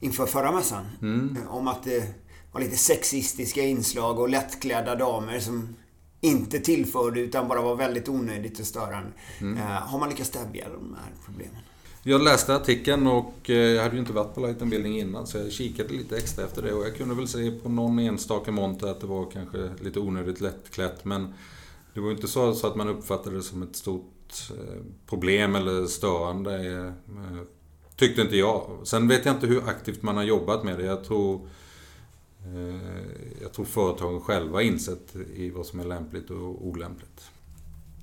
inför 0.00 0.26
förra 0.26 0.52
mässan. 0.52 0.84
Mm. 1.02 1.38
Om 1.48 1.68
att 1.68 1.82
det 1.82 2.14
var 2.52 2.60
lite 2.60 2.76
sexistiska 2.76 3.62
inslag 3.62 4.18
och 4.18 4.28
lättklädda 4.28 4.94
damer 4.94 5.40
som 5.40 5.76
inte 6.20 6.58
tillförde 6.58 7.20
utan 7.20 7.48
bara 7.48 7.62
var 7.62 7.76
väldigt 7.76 8.08
onödigt 8.08 8.60
och 8.60 8.66
störande. 8.66 9.10
Mm. 9.40 9.58
Eh, 9.58 9.64
har 9.64 9.98
man 9.98 10.08
lyckats 10.08 10.28
stävja 10.28 10.68
de 10.68 10.96
här 11.00 11.12
problemen? 11.24 11.62
Jag 12.02 12.22
läste 12.22 12.54
artikeln 12.54 13.06
och 13.06 13.50
eh, 13.50 13.56
jag 13.56 13.82
hade 13.82 13.94
ju 13.94 14.00
inte 14.00 14.12
varit 14.12 14.34
på 14.34 14.40
Light 14.40 14.58
Building 14.58 14.98
innan 14.98 15.26
så 15.26 15.38
jag 15.38 15.52
kikade 15.52 15.92
lite 15.92 16.16
extra 16.16 16.44
efter 16.44 16.62
det 16.62 16.72
och 16.72 16.86
jag 16.86 16.96
kunde 16.96 17.14
väl 17.14 17.28
se 17.28 17.50
på 17.50 17.68
någon 17.68 17.98
enstaka 17.98 18.52
monter 18.52 18.86
att 18.86 19.00
det 19.00 19.06
var 19.06 19.30
kanske 19.30 19.70
lite 19.80 20.00
onödigt 20.00 20.40
lättklätt 20.40 21.04
men 21.04 21.34
det 21.94 22.00
var 22.00 22.08
ju 22.08 22.14
inte 22.14 22.28
så, 22.28 22.54
så 22.54 22.66
att 22.66 22.76
man 22.76 22.88
uppfattade 22.88 23.36
det 23.36 23.42
som 23.42 23.62
ett 23.62 23.76
stort 23.76 24.12
eh, 24.50 24.82
problem 25.06 25.54
eller 25.54 25.86
störande. 25.86 26.54
eh, 27.08 27.42
Tyckte 27.96 28.22
inte 28.22 28.36
jag. 28.36 28.80
Sen 28.84 29.08
vet 29.08 29.26
jag 29.26 29.34
inte 29.34 29.46
hur 29.46 29.68
aktivt 29.68 30.02
man 30.02 30.16
har 30.16 30.22
jobbat 30.24 30.64
med 30.64 30.78
det. 30.78 30.84
Jag 30.84 31.04
tror, 31.04 31.48
eh, 32.46 33.02
jag 33.42 33.52
tror 33.52 33.64
företagen 33.64 34.20
själva 34.20 34.62
insett 34.62 35.16
i 35.34 35.50
vad 35.50 35.66
som 35.66 35.80
är 35.80 35.84
lämpligt 35.84 36.30
och 36.30 36.66
olämpligt. 36.66 37.30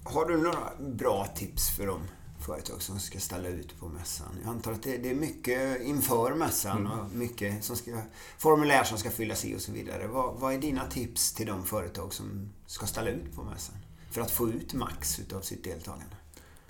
Har 0.03 0.25
du 0.25 0.38
några 0.38 0.69
bra 0.79 1.27
tips 1.36 1.69
för 1.77 1.88
de 1.88 2.00
företag 2.45 2.81
som 2.81 3.00
ska 3.00 3.19
ställa 3.19 3.48
ut 3.50 3.79
på 3.79 3.89
mässan? 3.89 4.27
Jag 4.43 4.50
antar 4.50 4.71
att 4.71 4.83
det, 4.83 4.98
det 4.98 5.09
är 5.09 5.15
mycket 5.15 5.81
inför 5.81 6.36
mässan 6.36 6.77
Mm. 6.77 6.91
och 7.00 7.12
mycket 7.12 7.63
som 7.63 7.75
ska, 7.75 8.01
formulär 8.38 8.83
som 8.83 8.98
ska 8.98 9.09
fyllas 9.09 9.45
i 9.45 9.55
och 9.55 9.62
så 9.62 9.71
vidare. 9.71 10.07
Vad, 10.07 10.36
vad 10.39 10.53
är 10.53 10.57
dina 10.57 10.86
tips 10.88 11.33
till 11.33 11.48
de 11.48 11.65
företag 11.65 12.13
som 12.13 12.50
ska 12.65 12.86
ställa 12.86 13.09
ut 13.09 13.36
på 13.36 13.43
mässan? 13.43 13.75
För 14.12 14.21
att 14.21 14.31
få 14.31 14.50
ut 14.50 14.74
max 14.74 15.19
utav 15.19 15.41
sitt 15.41 15.63
deltagande. 15.63 16.15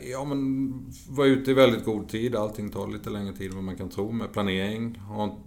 Ja, 0.02 0.26
men 0.26 0.74
var 1.10 1.26
ute 1.26 1.52
i 1.52 1.54
väldigt 1.54 1.86
god 1.86 2.10
tid. 2.10 2.36
Allting 2.36 2.70
tar 2.70 2.88
lite 2.88 3.10
längre 3.10 3.34
tid 3.34 3.50
än 3.50 3.56
vad 3.56 3.64
man 3.64 3.78
kan 3.78 3.90
tro 3.90 4.12
med 4.12 4.34
planering. 4.34 4.96
Ha, 4.96 5.38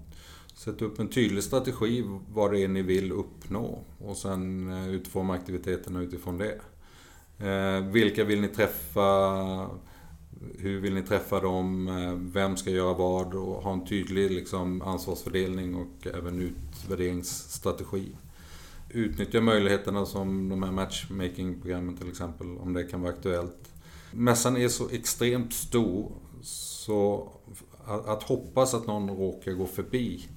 sätt 0.55 0.83
upp 0.83 0.99
en 0.99 1.09
tydlig 1.09 1.45
strategi 1.45 2.05
vad 2.33 2.53
det 2.53 2.61
är 2.61 2.69
ni 2.69 2.83
vill 2.83 3.13
uppnå 3.13 3.85
och 3.99 4.17
sen 4.17 4.73
eh, 4.73 4.89
utforma 4.89 5.35
aktiviteterna 5.35 6.01
utifrån 6.01 6.39
det. 6.39 6.61
Eh, 7.47 7.85
vilka 7.85 8.25
vill 8.25 8.41
ni 8.41 8.49
träffa? 8.49 9.71
Hur 10.59 10.81
vill 10.81 10.95
ni 10.95 11.03
träffa 11.03 11.41
dem? 11.41 11.89
Eh, 11.89 12.33
vem 12.33 12.57
ska 12.57 12.71
göra 12.71 12.95
vad? 12.95 13.35
Och 13.35 13.63
ha 13.63 13.73
en 13.73 13.87
tydlig 13.87 14.31
liksom, 14.31 14.83
ansvarsfördelning 14.83 15.75
och 15.75 16.07
även 16.07 16.41
utvärderingsstrategi. 16.41 18.09
Utnyttja 18.91 19.41
möjligheterna 19.41 20.07
som 20.07 20.49
de 20.49 20.63
här 20.63 20.73
matchmaking-programmen 20.73 21.97
till 21.97 22.09
exempel, 22.09 22.59
om 22.59 22.73
det 22.73 22.85
kan 22.85 23.03
vara 23.03 23.13
aktuellt. 23.13 23.72
Mässan 24.13 24.57
är 24.57 24.69
så 24.69 24.89
extremt 24.89 25.53
stor 25.53 26.13
så 26.43 27.33
att, 27.85 28.09
att 28.09 28.23
hoppas 28.23 28.75
att 28.75 28.87
någon 28.87 29.11
råkar 29.11 29.53
gå 29.53 29.67
förbi 29.67 30.29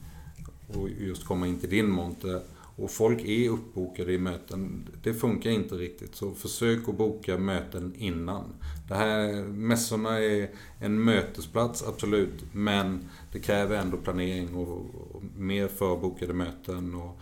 och 0.68 0.90
just 0.90 1.26
komma 1.26 1.48
in 1.48 1.60
till 1.60 1.70
din 1.70 1.90
monter 1.90 2.42
och 2.78 2.92
folk 2.92 3.26
är 3.26 3.50
uppbokade 3.50 4.14
i 4.14 4.18
möten. 4.18 4.90
Det 5.04 5.14
funkar 5.14 5.50
inte 5.50 5.76
riktigt. 5.76 6.16
Så 6.16 6.32
försök 6.32 6.90
att 6.90 6.98
boka 6.98 7.38
möten 7.38 7.94
innan. 7.98 8.44
Det 8.88 8.96
här, 8.96 9.44
mässorna 9.44 10.20
är 10.20 10.50
en 10.80 11.04
mötesplats, 11.04 11.84
absolut. 11.84 12.44
Men 12.52 13.10
det 13.32 13.40
kräver 13.40 13.78
ändå 13.78 13.98
planering 13.98 14.56
och, 14.56 14.70
och 15.12 15.24
mer 15.38 15.68
förbokade 15.68 16.34
möten. 16.34 16.96
Och, 16.96 17.20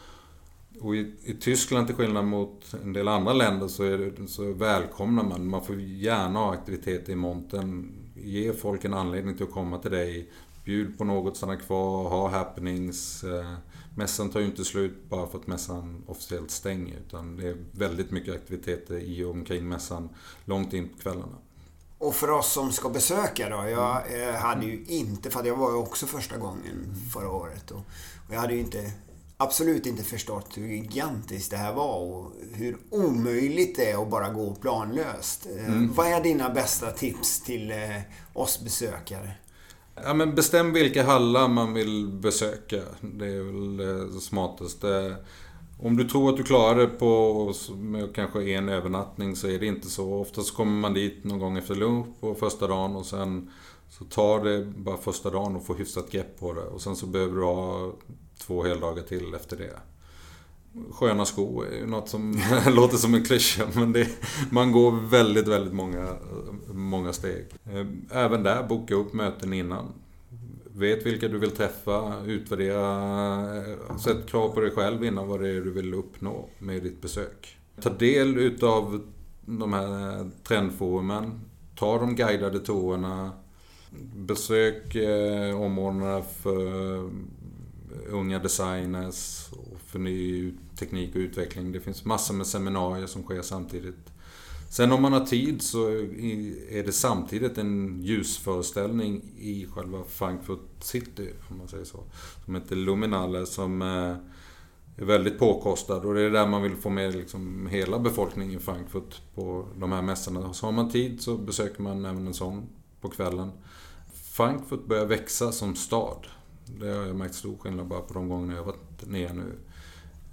och 0.82 0.96
i, 0.96 1.14
i 1.24 1.34
Tyskland 1.34 1.88
till 1.88 1.96
skillnad 1.96 2.26
mot 2.26 2.74
en 2.84 2.94
del 2.94 3.08
andra 3.08 3.34
länder 3.34 3.68
så, 3.68 3.84
är 3.84 3.98
det, 3.98 4.28
så 4.28 4.54
välkomnar 4.54 5.24
man. 5.24 5.48
Man 5.48 5.66
får 5.66 5.76
gärna 5.82 6.40
ha 6.40 6.54
aktiviteter 6.54 7.14
i 7.14 7.16
montern. 7.16 7.92
Ge 8.16 8.54
folk 8.54 8.86
en 8.86 8.94
anledning 8.94 9.38
till 9.38 9.46
att 9.46 9.52
komma 9.52 9.78
till 9.78 9.92
dig. 9.92 10.32
Bjud 10.66 10.98
på 10.98 11.04
något, 11.04 11.38
stanna 11.38 11.56
kvar, 11.56 12.10
ha 12.10 12.30
happenings. 12.30 13.24
Eh, 13.24 13.54
mässan 13.96 14.30
tar 14.30 14.40
ju 14.40 14.46
inte 14.46 14.66
slut 14.66 15.10
bara 15.10 15.28
för 15.28 15.40
att 15.40 15.48
mässan 15.48 16.04
officiellt 16.08 16.52
stänger. 16.52 16.98
Utan 17.08 17.38
det 17.38 17.48
är 17.48 17.58
väldigt 17.72 18.12
mycket 18.12 18.36
aktiviteter 18.36 19.00
i 19.00 19.24
och 19.24 19.32
omkring 19.32 19.70
mässan 19.70 20.10
långt 20.46 20.74
in 20.74 20.90
på 20.90 21.00
kvällarna. 21.00 21.38
Och 21.98 22.16
för 22.16 22.30
oss 22.30 22.54
som 22.54 22.72
ska 22.72 22.90
besöka 22.90 23.50
då. 23.50 23.70
Jag 23.70 24.22
eh, 24.22 24.36
hade 24.36 24.66
ju 24.66 24.86
inte, 24.88 25.30
för 25.30 25.40
att 25.40 25.46
jag 25.46 25.56
var 25.56 25.72
ju 25.72 25.78
också 25.78 26.06
första 26.06 26.38
gången 26.38 26.96
förra 27.14 27.30
året. 27.30 27.72
Och, 27.72 27.82
och 28.28 28.34
jag 28.34 28.40
hade 28.40 28.54
ju 28.54 28.60
inte, 28.60 28.92
absolut 29.38 29.86
inte 29.86 30.04
förstått 30.04 30.58
hur 30.58 30.68
gigantiskt 30.68 31.52
det 31.52 31.58
här 31.58 31.74
var 31.74 31.98
och 31.98 32.32
hur 32.54 32.78
omöjligt 32.90 33.76
det 33.76 33.92
är 33.92 34.02
att 34.02 34.10
bara 34.10 34.30
gå 34.30 34.56
planlöst. 34.56 35.48
Eh, 35.58 35.66
Mm. 35.66 35.94
Vad 35.94 36.08
är 36.08 36.24
dina 36.24 36.50
bästa 36.50 36.92
tips 36.92 37.42
till 37.42 37.72
eh, 37.72 38.02
oss 38.34 38.62
besökare? 38.64 39.32
Ja, 40.04 40.14
men 40.14 40.36
bestäm 40.36 40.74
vilka 40.74 41.04
hallar 41.04 41.48
man 41.48 41.74
vill 41.74 42.08
besöka. 42.08 42.82
Det 43.02 43.26
är 43.26 43.42
väl 43.44 43.78
det 43.78 44.22
smartaste. 44.22 45.16
Om 45.80 45.98
du 45.98 46.04
tror 46.10 46.30
att 46.30 46.38
du 46.38 46.44
klarar 46.44 46.76
det 46.80 46.88
på 46.88 47.54
med 47.76 48.16
kanske 48.16 48.50
en 48.52 48.70
övernattning 48.70 49.36
så 49.36 49.48
är 49.48 49.60
det 49.60 49.66
inte 49.66 49.90
så. 49.90 50.14
Oftast 50.14 50.56
kommer 50.56 50.72
man 50.82 50.94
dit 50.94 51.24
någon 51.24 51.40
gång 51.40 51.58
efter 51.58 51.76
lunch 51.76 52.08
på 52.20 52.36
första 52.36 52.68
dagen 52.68 52.96
och 52.96 53.06
sen 53.06 53.52
så 53.90 54.06
tar 54.06 54.44
det 54.44 54.66
bara 54.66 54.98
första 54.98 55.30
dagen 55.30 55.56
att 55.56 55.66
få 55.66 55.74
hyfsat 55.74 56.12
grepp 56.12 56.40
på 56.40 56.54
det. 56.54 56.62
Och 56.62 56.82
sen 56.82 56.96
så 56.96 57.06
behöver 57.06 57.36
du 57.36 57.44
ha 57.44 57.94
två 58.38 58.64
heldagar 58.64 59.04
till 59.04 59.34
efter 59.34 59.58
det. 59.58 59.80
Sköna 60.92 61.26
skor 61.26 61.68
är 61.68 61.78
ju 61.78 61.86
något 61.86 62.10
som 62.10 62.42
låter 62.68 62.98
som 62.98 63.14
en 63.14 63.26
klyscha 63.26 63.68
men 63.76 63.94
det, 63.94 64.08
man 64.50 64.72
går 64.72 64.92
väldigt, 64.92 65.48
väldigt 65.48 65.74
många, 65.74 66.08
många 66.74 67.14
steg. 67.14 67.46
Eh, 67.66 67.86
även 68.12 68.44
där, 68.44 68.64
boka 68.64 68.96
upp 68.96 69.14
möten 69.14 69.54
innan. 69.54 69.86
Vet 70.76 71.06
vilka 71.06 71.28
du 71.28 71.38
vill 71.38 71.52
träffa, 71.52 72.24
utvärdera, 72.26 73.58
eh, 73.58 73.98
sätt 73.98 74.28
krav 74.28 74.50
på 74.50 74.60
dig 74.60 74.72
själv 74.72 75.04
innan 75.04 75.28
vad 75.28 75.42
det 75.42 75.50
är 75.50 75.62
du 75.62 75.72
vill 75.72 75.94
uppnå 75.94 76.50
med 76.60 76.84
ditt 76.84 77.02
besök. 77.02 77.58
Ta 77.82 77.90
del 77.90 78.38
utav 78.38 79.02
de 79.46 79.74
här 79.74 80.30
trendforumen. 80.44 81.42
Ta 81.76 81.98
de 81.98 82.16
guidade 82.16 82.60
tourerna. 82.60 83.32
Besök 84.16 84.96
eh, 84.96 85.62
områdena 85.62 86.22
för 86.22 87.10
Eh, 87.94 88.14
unga 88.14 88.40
designers 88.40 89.50
och 89.52 89.80
för 89.86 90.00
ny 90.00 90.54
teknik 90.80 91.16
och 91.16 91.20
utveckling. 91.20 91.72
Det 91.72 91.80
finns 91.80 92.06
massor 92.06 92.34
med 92.34 92.48
seminarier 92.48 93.08
som 93.08 93.24
sker 93.24 93.42
samtidigt. 93.42 94.14
Sen 94.70 94.92
om 94.92 95.02
man 95.02 95.14
har 95.14 95.26
tid 95.26 95.62
så 95.62 95.90
är 96.70 96.84
det 96.84 96.92
samtidigt 96.92 97.58
en 97.58 98.02
ljusföreställning 98.02 99.22
i 99.38 99.68
själva 99.74 100.04
Frankfurt 100.04 100.84
City, 100.84 101.30
om 101.50 101.58
man 101.58 101.68
säger 101.68 101.86
så. 101.86 102.04
Som 102.46 102.56
heter 102.56 102.76
Luminale 102.76 103.46
som 103.46 103.82
eh, 103.82 104.16
är 104.98 105.06
väldigt 105.06 105.40
påkostad 105.40 106.06
och 106.06 106.14
det 106.14 106.22
är 106.22 106.30
där 106.30 106.48
man 106.48 106.64
vill 106.64 106.76
få 106.76 106.90
med 106.90 107.16
liksom 107.16 107.68
hela 107.68 108.00
befolkningen 108.00 108.60
i 108.60 108.64
Frankfurt 108.64 109.22
på 109.36 109.68
de 109.78 109.92
här 109.92 110.02
mässorna. 110.02 110.54
Så 110.54 110.66
har 110.66 110.72
man 110.72 110.90
tid 110.90 111.22
så 111.22 111.38
besöker 111.38 111.82
man 111.82 112.06
även 112.06 112.28
en 112.28 112.34
sån 112.34 112.64
på 113.02 113.10
kvällen. 113.10 113.52
Frankfurt 114.14 114.86
börjar 114.86 115.06
växa 115.06 115.52
som 115.52 115.76
stad. 115.76 116.28
Det 116.66 116.88
har 116.88 117.06
jag 117.06 117.16
märkt 117.16 117.36
stor 117.36 117.58
skillnad 117.58 117.88
bara 117.88 118.02
på 118.02 118.14
de 118.14 118.30
gångerna 118.30 118.56
jag 118.56 118.64
varit 118.64 119.08
nere 119.08 119.34
nu. 119.34 119.54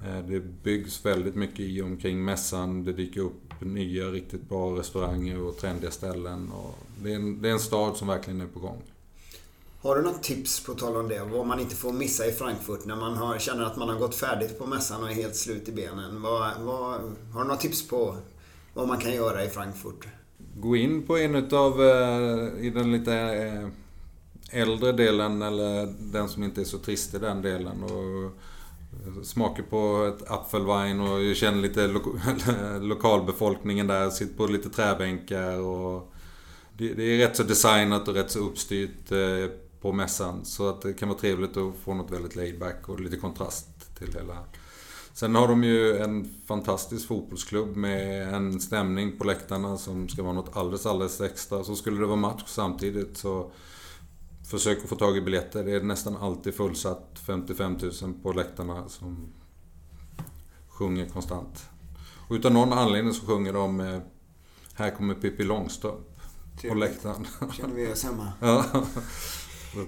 Eh, 0.08 0.25
Det 0.28 0.40
byggs 0.40 1.04
väldigt 1.04 1.34
mycket 1.34 1.60
i 1.60 1.82
och 1.82 1.87
omkring 1.87 2.25
mässan. 2.25 2.84
Det 2.84 2.92
dyker 2.92 3.20
upp 3.20 3.60
nya 3.60 4.04
riktigt 4.04 4.49
bra 4.49 4.78
restauranger 4.78 5.42
och 5.42 5.56
trendiga 5.56 5.90
ställen. 5.90 6.50
Och 6.52 6.78
det, 7.02 7.12
är 7.12 7.16
en, 7.16 7.42
det 7.42 7.49
är 7.49 7.52
en 7.52 7.60
stad 7.60 7.96
som 7.96 8.08
verkligen 8.08 8.40
är 8.40 8.46
på 8.46 8.60
gång. 8.60 8.82
Har 9.82 9.96
du 9.96 10.02
något 10.02 10.22
tips 10.22 10.64
på 10.64 10.75
tal 10.75 10.96
om 10.96 11.08
det? 11.08 11.25
Vad 11.25 11.46
man 11.46 11.60
inte 11.60 11.76
får 11.76 11.92
missa 11.92 12.26
i 12.26 12.32
Frankfurt 12.32 12.84
när 12.84 12.96
man 12.96 13.16
har, 13.16 13.38
känner 13.38 13.64
att 13.64 13.76
man 13.76 13.88
har 13.88 13.99
gått 13.99 14.14
färdigt 14.14 14.58
på 14.58 14.66
mässan 14.66 15.02
och 15.02 15.10
är 15.10 15.14
helt 15.14 15.37
slut 15.37 15.68
i 15.68 15.72
benen? 15.72 16.22
Vad, 16.22 16.60
vad, 16.60 17.00
har 17.32 17.40
du 17.40 17.44
några 17.44 17.56
tips 17.56 17.88
på 17.88 18.16
vad 18.75 18.88
man 18.88 18.99
kan 18.99 19.14
göra 19.14 19.44
i 19.44 19.49
Frankfurt? 19.49 20.06
Gå 20.56 20.76
in 20.76 21.02
på 21.06 21.18
en 21.18 21.34
utav, 21.34 21.82
eh, 21.82 22.66
i 22.66 22.70
den 22.75 22.92
lite 22.92 23.14
eh, 23.14 23.68
äldre 24.50 24.92
delen 24.92 25.42
eller 25.42 25.95
den 26.00 26.28
som 26.28 26.42
inte 26.42 26.61
är 26.61 26.64
så 26.64 26.78
trist 26.78 27.14
i 27.14 27.19
den 27.19 27.42
delen. 27.42 27.83
Och 27.83 28.33
smakar 29.26 29.62
på 29.62 30.04
ett 30.14 30.30
apfelwein 30.30 31.00
och 31.00 31.37
känner 31.37 31.59
lite 31.62 31.87
lo- 31.87 32.19
lokalbefolkningen 32.80 33.87
där. 33.87 34.11
Sitter 34.11 34.37
på 34.37 34.47
lite 34.47 34.71
träbänkar 34.71 35.61
och 35.61 36.12
det, 36.78 36.95
det 36.95 37.02
är 37.02 37.19
rätt 37.19 37.37
så 37.37 37.42
designat 37.42 38.09
och 38.09 38.14
rätt 38.14 38.30
så 38.30 38.38
uppstyrt 38.38 39.12
eh, 39.12 39.50
på 39.80 39.92
mässan. 39.92 40.45
Så 40.45 40.69
att 40.69 40.83
det 40.83 40.92
kan 40.92 41.09
vara 41.09 41.19
trevligt 41.19 41.57
att 41.57 41.75
få 41.85 41.95
något 41.95 42.11
väldigt 42.11 42.37
laid 42.37 42.59
back 42.59 42.88
och 42.88 43.00
lite 43.00 43.16
kontrast 43.16 43.97
till 43.99 44.12
hela. 44.14 44.37
Sen 45.12 45.35
har 45.35 45.49
de 45.49 45.64
ju 45.64 45.97
en 45.99 46.35
fantastisk 46.47 47.09
fotbollsklubb 47.09 47.76
med 47.76 48.35
en 48.35 48.61
stämning 48.61 49.19
på 49.19 49.25
läktarna 49.25 49.76
som 49.76 50.09
ska 50.09 50.23
vara 50.23 50.33
något 50.33 50.57
alldeles, 50.57 50.87
alldeles 50.87 51.21
extra. 51.21 51.64
Så 51.64 51.76
skulle 51.76 52.00
det 52.00 52.07
vara 52.07 52.16
match 52.16 52.42
samtidigt 52.47 53.16
så 53.16 53.50
försök 54.50 54.83
att 54.83 54.88
få 54.88 54.97
tag 54.97 55.16
i 55.16 55.21
biljetter. 55.21 55.64
Det 55.64 55.73
är 55.73 55.80
nästan 55.83 56.16
alltid 56.16 56.54
fullsatt. 56.54 57.21
55 57.26 57.78
000 58.02 58.14
på 58.23 58.33
läktarna 58.33 58.88
som 58.88 59.33
sjunger 60.69 61.07
konstant. 61.09 61.64
Och 62.28 62.35
utan 62.35 62.52
någon 62.52 62.73
anledning 62.73 63.14
så 63.14 63.26
sjunger 63.26 63.52
de 63.52 63.80
eh, 63.80 64.00
Här 64.75 64.90
kommer 64.90 65.14
Pippi 65.14 65.42
Långstrump. 65.45 66.07
på 66.69 66.75
läktaren. 66.75 67.26
känner 67.52 67.75
vi 67.75 67.92
oss 67.92 68.04
hemma. 68.04 68.33
Ja. 68.40 68.64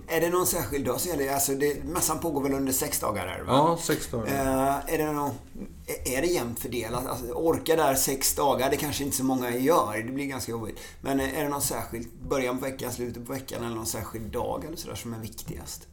Är 0.09 0.21
det 0.21 0.31
någon 0.31 0.47
särskild 0.47 0.85
dag? 0.85 1.01
Så 1.01 1.13
är 1.13 1.17
det, 1.17 1.29
alltså 1.29 1.55
det, 1.55 1.85
mässan 1.85 2.19
pågår 2.19 2.43
väl 2.43 2.53
under 2.53 2.73
sex 2.73 3.01
dagar? 3.01 3.27
Här, 3.27 3.43
va? 3.43 3.53
ja, 3.53 3.79
sex 3.83 4.11
dagar. 4.11 4.27
Eh, 4.27 4.95
är, 4.95 4.99
det 4.99 5.13
någon, 5.13 5.31
är 6.05 6.21
det 6.21 6.27
jämnt 6.27 6.61
fördelat? 6.61 7.07
Alltså, 7.07 7.33
orka 7.33 7.77
där 7.77 7.95
sex 7.95 8.35
dagar, 8.35 8.71
det 8.71 8.77
kanske 8.77 9.05
inte 9.05 9.17
så 9.17 9.25
många 9.25 9.57
gör. 9.57 10.03
Det 10.07 10.13
blir 10.13 10.27
ganska 10.27 10.53
jobbigt. 10.53 10.81
Men 11.01 11.21
eh, 11.21 11.39
är 11.39 11.43
det 11.43 11.49
någon 11.49 11.63
särskild, 11.63 12.09
början 12.29 12.59
på 12.59 12.65
veckan, 12.65 12.93
slutet 12.93 13.27
på 13.27 13.33
veckan 13.33 13.65
eller 13.65 13.77
någon 13.77 13.87
särskild 13.87 14.33
dag 14.33 14.65
eller 14.67 14.77
sådär 14.77 14.95
som 14.95 15.15
är 15.15 15.19
viktigast? 15.19 15.87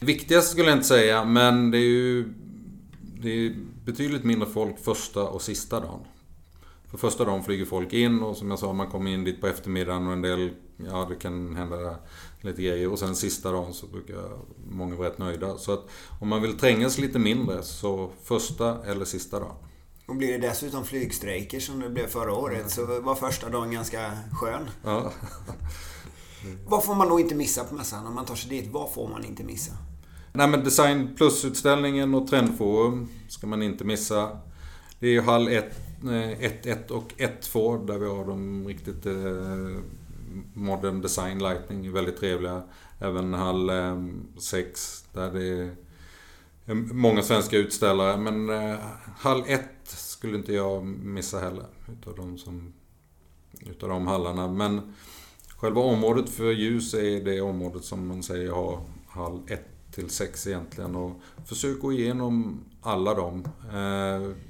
Viktigast 0.00 0.50
skulle 0.50 0.68
jag 0.68 0.76
inte 0.78 0.88
säga, 0.88 1.24
men 1.24 1.70
det 1.70 1.78
är 1.78 1.80
ju 1.80 2.34
det 3.22 3.46
är 3.46 3.54
betydligt 3.84 4.24
mindre 4.24 4.48
folk 4.48 4.78
första 4.78 5.22
och 5.22 5.42
sista 5.42 5.80
dagen. 5.80 6.00
För 6.90 6.98
första 6.98 7.24
dagen 7.24 7.42
flyger 7.42 7.64
folk 7.64 7.92
in 7.92 8.22
och 8.22 8.36
som 8.36 8.50
jag 8.50 8.58
sa, 8.58 8.72
man 8.72 8.90
kommer 8.90 9.10
in 9.10 9.24
dit 9.24 9.40
på 9.40 9.46
eftermiddagen 9.46 10.06
och 10.06 10.12
en 10.12 10.22
del, 10.22 10.50
ja 10.76 11.06
det 11.10 11.14
kan 11.14 11.56
hända 11.56 11.96
lite 12.44 12.62
grejer. 12.62 12.92
Och 12.92 12.98
sen 12.98 13.16
sista 13.16 13.52
dagen 13.52 13.74
så 13.74 13.86
brukar 13.86 14.28
många 14.70 14.96
vara 14.96 15.08
rätt 15.08 15.18
nöjda. 15.18 15.58
Så 15.58 15.72
att 15.72 15.88
om 16.20 16.28
man 16.28 16.42
vill 16.42 16.58
trängas 16.58 16.98
lite 16.98 17.18
mindre 17.18 17.62
så 17.62 18.10
första 18.22 18.84
eller 18.84 19.04
sista 19.04 19.40
dagen. 19.40 19.56
Och 20.06 20.16
blir 20.16 20.38
det 20.38 20.48
dessutom 20.48 20.84
flygstrejker 20.84 21.60
som 21.60 21.80
det 21.80 21.90
blev 21.90 22.06
förra 22.06 22.32
året 22.32 22.70
så 22.70 23.00
var 23.00 23.14
första 23.14 23.48
dagen 23.48 23.70
ganska 23.70 24.12
skön. 24.32 24.70
Ja. 24.84 25.12
Vad 26.66 26.84
får 26.84 26.94
man 26.94 27.08
då 27.08 27.20
inte 27.20 27.34
missa 27.34 27.64
på 27.64 27.74
mässan? 27.74 28.06
Om 28.06 28.14
man 28.14 28.24
tar 28.24 28.34
sig 28.34 28.50
dit, 28.50 28.70
vad 28.72 28.92
får 28.92 29.08
man 29.08 29.24
inte 29.24 29.44
missa? 29.44 29.72
Nej 30.32 30.48
men 30.48 30.64
Design 30.64 31.14
Plus-utställningen 31.16 32.14
och 32.14 32.28
Trendforum 32.28 33.08
ska 33.28 33.46
man 33.46 33.62
inte 33.62 33.84
missa. 33.84 34.38
Det 34.98 35.06
är 35.06 35.10
ju 35.10 35.20
hall 35.20 35.48
1, 35.48 35.76
1, 36.66 36.90
och 36.90 37.12
1-2 37.18 37.86
där 37.86 37.98
vi 37.98 38.06
har 38.06 38.24
de 38.24 38.68
riktigt 38.68 39.06
eh, 39.06 39.12
Modern 40.54 41.00
Design 41.00 41.38
Lightning, 41.38 41.92
väldigt 41.92 42.20
trevliga. 42.20 42.62
Även 42.98 43.34
hall 43.34 43.70
eh, 43.70 44.04
6 44.38 45.04
där 45.12 45.30
det 45.32 45.44
är 45.44 45.70
eh, 46.66 46.74
många 46.74 47.22
svenska 47.22 47.56
utställare. 47.56 48.16
Men 48.16 48.50
eh, 48.50 48.78
hall 49.16 49.44
1 49.46 49.62
skulle 49.84 50.36
inte 50.36 50.52
jag 50.52 50.84
missa 50.84 51.40
heller. 51.40 51.66
Utav 51.92 52.16
de, 52.16 52.38
som, 52.38 52.72
utav 53.60 53.88
de 53.88 54.06
hallarna. 54.06 54.48
Men 54.48 54.94
själva 55.56 55.80
området 55.80 56.30
för 56.30 56.52
ljus 56.52 56.94
är 56.94 57.24
det 57.24 57.40
området 57.40 57.84
som 57.84 58.06
man 58.06 58.22
säger 58.22 58.50
har 58.50 58.80
hall 59.08 59.40
1 59.48 59.60
till 59.94 60.10
6 60.10 60.46
egentligen. 60.46 60.96
Och 60.96 61.20
försök 61.46 61.80
gå 61.80 61.92
igenom 61.92 62.60
alla 62.82 63.14
dem. 63.14 63.44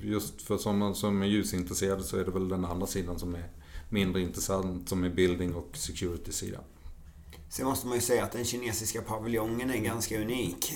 Just 0.01 0.43
för 0.43 0.57
som 0.57 0.79
man 0.79 0.95
som 0.95 1.23
är 1.23 1.27
ljusintresserad 1.27 2.05
så 2.05 2.17
är 2.19 2.25
det 2.25 2.31
väl 2.31 2.49
den 2.49 2.65
andra 2.65 2.87
sidan 2.87 3.19
som 3.19 3.35
är 3.35 3.49
mindre 3.93 4.23
intressant 4.23 4.89
som 4.89 5.05
är 5.05 5.11
building 5.11 5.55
och 5.55 5.77
security-sidan. 5.77 6.63
Sen 7.49 7.67
måste 7.67 7.87
man 7.87 7.97
ju 7.97 8.01
säga 8.01 8.25
att 8.25 8.33
den 8.33 8.45
kinesiska 8.45 9.03
paviljongen 9.03 9.71
är 9.71 9.77
ganska 9.77 10.21
unik. 10.21 10.73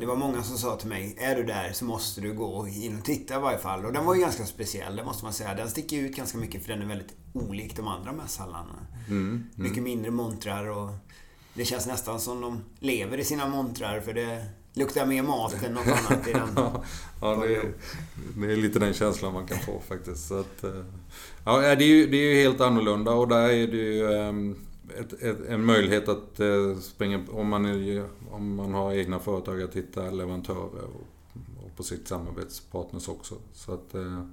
Det 0.00 0.06
var 0.06 0.16
många 0.16 0.42
som 0.42 0.58
sa 0.58 0.76
till 0.76 0.88
mig, 0.88 1.16
är 1.18 1.36
du 1.36 1.44
där 1.44 1.72
så 1.72 1.84
måste 1.84 2.20
du 2.20 2.34
gå 2.34 2.68
in 2.68 2.98
och 2.98 3.04
titta 3.04 3.36
i 3.36 3.40
varje 3.40 3.58
fall. 3.58 3.84
Och 3.84 3.92
den 3.92 4.04
var 4.04 4.14
ju 4.14 4.20
ganska 4.20 4.46
speciell, 4.46 4.96
det 4.96 5.04
måste 5.04 5.24
man 5.24 5.32
säga. 5.32 5.54
Den 5.54 5.70
sticker 5.70 5.96
ut 5.96 6.16
ganska 6.16 6.38
mycket 6.38 6.62
för 6.62 6.72
den 6.72 6.82
är 6.82 6.86
väldigt 6.86 7.16
olik 7.32 7.76
de 7.76 7.88
andra 7.88 8.12
mässhallarna. 8.12 8.86
Mm, 9.08 9.26
mm. 9.26 9.48
Mycket 9.54 9.82
mindre 9.82 10.10
montrar 10.10 10.64
och 10.64 10.90
det 11.54 11.64
känns 11.64 11.86
nästan 11.86 12.20
som 12.20 12.40
de 12.40 12.60
lever 12.78 13.18
i 13.18 13.24
sina 13.24 13.48
montrar 13.48 14.00
för 14.00 14.14
det 14.14 14.46
luktar 14.74 15.06
mer 15.06 15.22
mat 15.22 15.62
än 15.62 15.74
något 15.74 15.86
annat 15.86 16.28
i 16.28 16.32
den. 16.32 16.48
ja, 17.20 17.36
det 17.36 17.56
är, 17.56 17.72
det 18.36 18.52
är, 18.52 18.56
lite 18.56 18.78
den 18.78 18.94
känslan 18.94 19.32
man 19.32 19.46
kan 19.46 19.58
få 19.58 19.80
faktiskt. 19.88 20.28
Så 20.28 20.40
att, 20.40 20.64
eh, 20.64 20.84
ja, 21.44 21.60
det 21.60 21.84
är, 21.84 21.88
ju, 21.88 22.06
det 22.06 22.16
är 22.16 22.34
ju 22.34 22.42
helt 22.42 22.60
annorlunda 22.60 23.12
och 23.12 23.28
där 23.28 23.48
är 23.48 23.66
det 23.66 23.76
ju 23.76 24.12
ehm, 24.12 24.56
ett, 24.98 25.22
ett, 25.22 25.48
en 25.48 25.64
möjlighet 25.64 26.08
att 26.08 26.40
eh, 26.40 26.78
springa, 26.80 27.24
om 27.30 27.48
man, 27.48 27.64
är, 27.64 28.04
om 28.30 28.54
man 28.54 28.74
har 28.74 28.92
egna 28.92 29.18
företag, 29.18 29.62
att 29.62 29.76
hitta 29.76 30.10
leverantörer 30.10 30.84
och, 30.84 31.06
och 31.64 31.76
på 31.76 31.82
sitt 31.82 32.08
samarbetspartners 32.08 33.08
också. 33.08 33.34
Så 33.52 33.74
att 33.74 33.94
eh, 33.94 34.24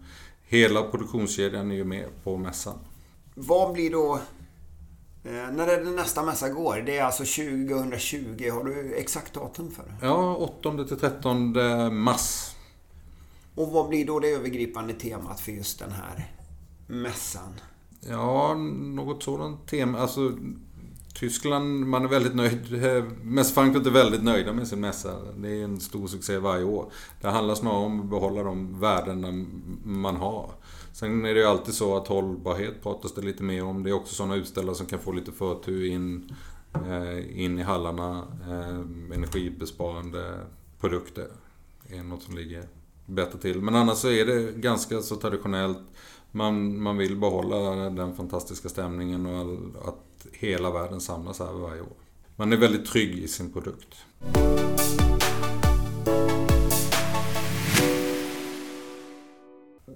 hela 0.48 0.84
produktionskedjan 0.84 1.72
är 1.72 1.76
ju 1.76 1.84
med 1.84 2.06
på 2.24 2.38
mässan. 2.38 2.80
Vad 3.34 3.74
blir 3.74 3.92
då 3.92 4.20
när 5.52 5.68
är 5.68 5.84
det 5.84 5.92
nästa 5.92 6.24
mässa 6.24 6.50
går? 6.50 6.84
Det 6.86 6.98
är 6.98 7.04
alltså 7.04 7.24
2020. 7.24 8.50
Har 8.52 8.64
du 8.64 8.96
exakt 8.96 9.34
datum 9.34 9.72
för 9.72 9.84
det? 9.84 9.96
Ja, 10.02 10.36
8 10.36 10.84
till 10.88 11.00
13 11.00 11.54
mars. 12.04 12.56
Och 13.56 13.72
vad 13.72 13.90
blir 13.90 14.06
då 14.06 14.20
det 14.20 14.28
övergripande 14.28 14.94
temat 14.94 15.40
för 15.40 15.52
just 15.52 15.80
den 15.80 15.92
här 15.92 16.32
mässan? 16.88 17.54
Ja, 18.00 18.54
något 18.54 19.24
sådant 19.24 19.68
tema. 19.68 20.00
Alltså, 20.00 20.38
Tyskland, 21.14 21.88
man 21.88 22.04
är 22.04 22.10
väldigt 22.10 22.36
nöjd. 22.36 22.84
Mest 23.22 23.54
Frankfurt 23.54 23.86
är 23.86 23.92
väldigt 23.92 24.24
nöjda 24.24 24.54
med 24.54 24.68
sin 24.68 24.80
mässa. 24.80 25.12
Det 25.38 25.50
är 25.50 25.64
en 25.64 25.80
stor 25.80 26.08
succé 26.08 26.38
varje 26.38 26.64
år. 26.64 26.92
Det 27.22 27.28
handlar 27.28 27.56
snarare 27.56 27.86
om 27.86 28.00
att 28.00 28.10
behålla 28.10 28.44
de 28.44 28.80
värden 28.80 29.48
man 29.84 30.16
har. 30.16 30.52
Sen 31.00 31.26
är 31.26 31.34
det 31.34 31.40
ju 31.40 31.46
alltid 31.46 31.74
så 31.74 31.98
att 31.98 32.08
hållbarhet 32.08 32.84
pratas 32.84 33.14
det 33.14 33.22
lite 33.22 33.44
mer 33.44 33.64
om. 33.64 33.84
Det 33.84 33.90
är 33.90 33.94
också 33.94 34.16
sådana 34.16 34.36
utställare 34.36 34.76
som 34.76 34.86
kan 34.86 35.00
få 35.00 35.12
lite 35.12 35.32
förtur 35.32 35.86
in, 35.86 36.36
eh, 36.74 37.44
in 37.44 37.60
i 37.60 37.62
hallarna. 37.62 38.28
Eh, 38.50 39.16
energibesparande 39.16 40.40
produkter 40.80 41.28
är 41.90 42.04
något 42.04 42.24
som 42.24 42.38
ligger 42.38 42.64
bättre 43.06 43.40
till. 43.40 43.62
Men 43.62 43.76
annars 43.76 43.98
så 43.98 44.10
är 44.10 44.26
det 44.26 44.52
ganska 44.52 45.02
så 45.02 45.16
traditionellt. 45.16 45.80
Man, 46.32 46.82
man 46.82 46.98
vill 46.98 47.18
behålla 47.18 47.90
den 47.90 48.16
fantastiska 48.16 48.70
stämningen 48.70 49.26
och 49.26 49.38
all, 49.38 49.78
att 49.86 50.28
hela 50.32 50.72
världen 50.72 51.02
samlas 51.02 51.40
här 51.40 51.54
varje 51.54 51.82
år. 51.82 51.98
Man 52.36 52.54
är 52.54 52.58
väldigt 52.58 52.86
trygg 52.86 53.18
i 53.18 53.28
sin 53.28 53.54
produkt. 53.54 53.96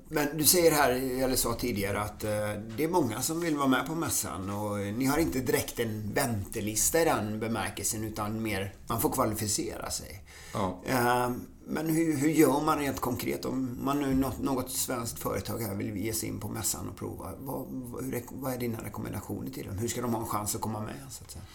Men 0.08 0.38
du 0.38 0.46
säger 0.46 0.72
här, 0.72 0.92
eller 1.24 1.36
sa 1.36 1.54
tidigare, 1.54 2.02
att 2.02 2.24
eh, 2.24 2.30
det 2.78 2.84
är 2.84 2.88
många 2.88 3.22
som 3.22 3.40
vill 3.40 3.58
vara 3.58 3.68
med 3.68 3.88
på 3.88 3.96
mässan 3.96 4.50
och 4.50 4.78
ni 4.78 5.06
har 5.06 5.18
inte 5.18 5.40
direkt 5.40 5.80
en 5.80 6.14
väntelista 6.14 7.02
i 7.02 7.06
den 7.06 7.40
bemärkelsen 7.40 8.04
utan 8.04 8.42
mer, 8.42 8.74
man 8.88 9.02
får 9.02 9.10
kvalificera 9.10 9.90
sig. 9.90 10.24
Ja. 10.54 10.82
Eh, 10.86 11.32
men 11.66 11.90
hur, 11.90 12.18
hur 12.18 12.30
gör 12.30 12.62
man 12.62 12.80
rent 12.80 13.00
konkret 13.00 13.46
om 13.46 13.78
man 13.82 14.00
nu 14.00 14.16
något, 14.16 14.40
något 14.40 14.72
svenskt 14.72 15.20
företag 15.20 15.60
här 15.60 15.76
vill 15.76 15.98
ge 15.98 16.14
sig 16.14 16.30
in 16.30 16.40
på 16.40 16.48
mässan 16.48 16.90
och 16.90 16.96
prova? 16.96 17.32
Vad, 17.40 17.68
hur, 18.04 18.24
vad 18.32 18.54
är 18.54 18.58
dina 18.58 18.84
rekommendationer 18.84 19.52
till 19.52 19.66
dem? 19.68 19.78
Hur 19.78 19.88
ska 19.88 20.02
de 20.02 20.14
ha 20.14 20.22
en 20.22 20.28
chans 20.28 20.56
att 20.56 20.62
komma 20.62 20.80
med? 20.80 20.96
Så 21.10 21.24
att 21.24 21.32
säga? 21.32 21.46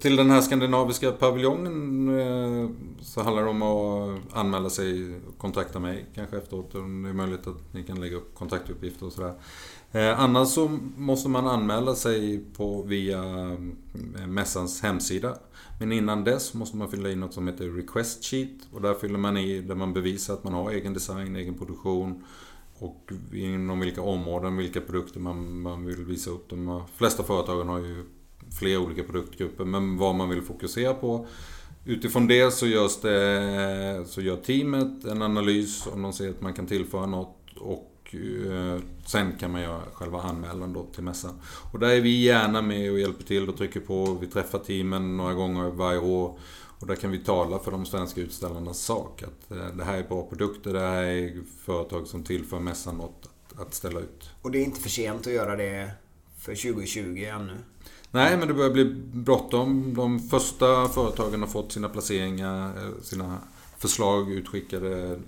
Till 0.00 0.16
den 0.16 0.30
här 0.30 0.40
skandinaviska 0.40 1.12
paviljongen 1.12 2.08
eh, 2.18 2.70
så 3.00 3.22
handlar 3.22 3.42
det 3.42 3.50
om 3.50 3.62
att 3.62 4.36
anmäla 4.36 4.70
sig 4.70 5.16
och 5.28 5.38
kontakta 5.38 5.78
mig 5.78 6.06
kanske 6.14 6.36
efteråt. 6.36 6.74
Om 6.74 7.02
det 7.02 7.08
är 7.08 7.12
möjligt 7.12 7.46
att 7.46 7.74
ni 7.74 7.82
kan 7.82 8.00
lägga 8.00 8.16
upp 8.16 8.34
kontaktuppgifter 8.34 9.06
och 9.06 9.12
sådär. 9.12 9.34
Eh, 9.92 10.20
annars 10.20 10.48
så 10.48 10.78
måste 10.96 11.28
man 11.28 11.46
anmäla 11.46 11.94
sig 11.94 12.44
på 12.56 12.82
via 12.82 13.22
eh, 14.18 14.26
mässans 14.26 14.82
hemsida. 14.82 15.38
Men 15.80 15.92
innan 15.92 16.24
dess 16.24 16.54
måste 16.54 16.76
man 16.76 16.90
fylla 16.90 17.08
i 17.08 17.16
något 17.16 17.34
som 17.34 17.48
heter 17.48 17.68
Request 17.68 18.24
Sheet. 18.24 18.58
Och 18.72 18.82
där 18.82 18.94
fyller 18.94 19.18
man 19.18 19.36
i 19.36 19.60
där 19.60 19.74
man 19.74 19.92
bevisar 19.92 20.34
att 20.34 20.44
man 20.44 20.52
har 20.52 20.70
egen 20.70 20.94
design, 20.94 21.36
egen 21.36 21.54
produktion 21.54 22.24
och 22.78 23.12
inom 23.32 23.80
vilka 23.80 24.02
områden, 24.02 24.56
vilka 24.56 24.80
produkter 24.80 25.20
man, 25.20 25.60
man 25.60 25.86
vill 25.86 26.04
visa 26.04 26.30
upp. 26.30 26.50
De 26.50 26.82
flesta 26.96 27.22
företagen 27.22 27.68
har 27.68 27.78
ju 27.78 28.04
flera 28.58 28.80
olika 28.80 29.02
produktgrupper, 29.02 29.64
men 29.64 29.96
vad 29.96 30.14
man 30.14 30.28
vill 30.28 30.42
fokusera 30.42 30.94
på. 30.94 31.26
Utifrån 31.84 32.26
det 32.26 32.50
så, 32.50 32.66
görs 32.66 33.00
det, 33.00 34.04
så 34.06 34.20
gör 34.20 34.36
teamet 34.36 35.04
en 35.04 35.22
analys 35.22 35.86
om 35.86 36.02
de 36.02 36.12
ser 36.12 36.30
att 36.30 36.40
man 36.40 36.52
kan 36.52 36.66
tillföra 36.66 37.06
något 37.06 37.56
och 37.56 38.14
eh, 38.14 38.80
sen 39.06 39.32
kan 39.40 39.52
man 39.52 39.60
göra 39.60 39.82
själva 39.92 40.22
anmälan 40.22 40.72
då 40.72 40.86
till 40.94 41.02
mässan. 41.02 41.40
Och 41.72 41.78
där 41.78 41.88
är 41.88 42.00
vi 42.00 42.22
gärna 42.22 42.62
med 42.62 42.92
och 42.92 42.98
hjälper 42.98 43.24
till 43.24 43.48
och 43.48 43.56
trycker 43.56 43.80
på. 43.80 44.18
Vi 44.20 44.26
träffar 44.26 44.58
teamen 44.58 45.16
några 45.16 45.34
gånger 45.34 45.70
varje 45.70 45.98
år. 45.98 46.38
Och 46.78 46.86
där 46.86 46.96
kan 46.96 47.10
vi 47.10 47.18
tala 47.18 47.58
för 47.58 47.70
de 47.70 47.86
svenska 47.86 48.20
utställarnas 48.20 48.78
sak. 48.78 49.22
Att 49.22 49.50
eh, 49.50 49.76
det 49.76 49.84
här 49.84 49.98
är 49.98 50.08
bra 50.08 50.28
produkter, 50.28 50.72
det 50.72 50.80
här 50.80 51.02
är 51.02 51.42
företag 51.64 52.06
som 52.06 52.24
tillför 52.24 52.60
mässan 52.60 52.96
något 52.96 53.28
att 53.56 53.74
ställa 53.74 54.00
ut. 54.00 54.30
Och 54.42 54.50
det 54.50 54.58
är 54.58 54.64
inte 54.64 54.80
för 54.80 54.88
sent 54.88 55.26
att 55.26 55.32
göra 55.32 55.56
det 55.56 55.90
för 56.38 56.54
2020 56.54 57.24
ännu? 57.24 57.56
Nej, 58.10 58.36
men 58.36 58.48
det 58.48 58.54
börjar 58.54 58.70
bli 58.70 58.84
bråttom. 59.12 59.94
De 59.94 60.20
första 60.20 60.88
företagen 60.88 61.40
har 61.40 61.48
fått 61.48 61.72
sina 61.72 61.88
placeringar, 61.88 62.66
eh, 62.68 63.02
sina 63.02 63.38
förslag 63.78 64.32
utskickade 64.32 65.20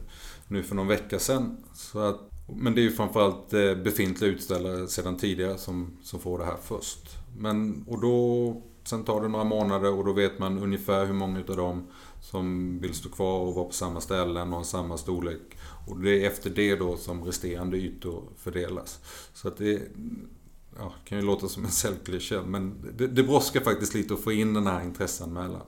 nu 0.49 0.63
för 0.63 0.75
någon 0.75 0.87
vecka 0.87 1.19
sedan. 1.19 1.57
Så 1.75 1.99
att, 1.99 2.21
men 2.47 2.75
det 2.75 2.81
är 2.81 2.83
ju 2.83 2.91
framförallt 2.91 3.53
eh, 3.53 3.75
befintliga 3.75 4.31
utställare 4.31 4.89
sedan 4.89 5.17
tidigare 5.17 5.59
som, 5.59 5.97
som 6.03 6.21
får 6.21 6.39
det 6.39 6.45
här 6.45 6.57
först. 6.63 7.19
Men, 7.39 7.85
och 7.89 8.01
då, 8.01 8.63
sen 8.85 9.05
tar 9.05 9.21
det 9.21 9.29
några 9.29 9.45
månader 9.45 9.93
och 9.93 10.05
då 10.05 10.13
vet 10.13 10.39
man 10.39 10.59
ungefär 10.59 11.07
hur 11.07 11.15
många 11.15 11.39
av 11.49 11.57
dem 11.57 11.87
som 12.21 12.79
vill 12.81 12.95
stå 12.95 13.09
kvar 13.09 13.41
och 13.41 13.55
vara 13.55 13.65
på 13.65 13.73
samma 13.73 14.01
ställen 14.01 14.53
och 14.53 14.59
ha 14.59 14.65
samma 14.65 14.97
storlek. 14.97 15.59
Och 15.89 16.01
det 16.01 16.25
är 16.25 16.27
efter 16.27 16.51
det 16.51 16.77
då 16.77 16.97
som 16.97 17.25
resterande 17.25 17.77
ytor 17.77 18.23
fördelas. 18.37 19.01
Så 19.35 19.49
att 19.49 19.57
det, 19.57 19.83
ja, 20.79 20.93
kan 21.05 21.19
ju 21.19 21.25
låta 21.25 21.49
som 21.49 21.65
en 21.65 21.71
säljklyscha, 21.71 22.43
men 22.43 22.93
det, 22.97 23.07
det 23.07 23.23
brådskar 23.23 23.61
faktiskt 23.61 23.95
lite 23.95 24.15
att 24.15 24.21
få 24.21 24.33
in 24.33 24.55
den 24.55 24.67
här 24.67 24.85
intresseanmälan. 24.85 25.63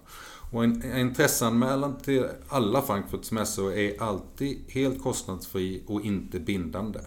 Och 0.51 0.65
en, 0.65 0.83
en 0.83 1.01
intresseanmälan 1.01 1.99
till 1.99 2.27
alla 2.49 2.83
Frankfurts 2.83 3.33
mässor 3.33 3.73
är 3.73 4.03
alltid 4.03 4.65
helt 4.69 5.03
kostnadsfri 5.03 5.83
och 5.87 6.01
inte 6.05 6.41
bindande. 6.41 7.01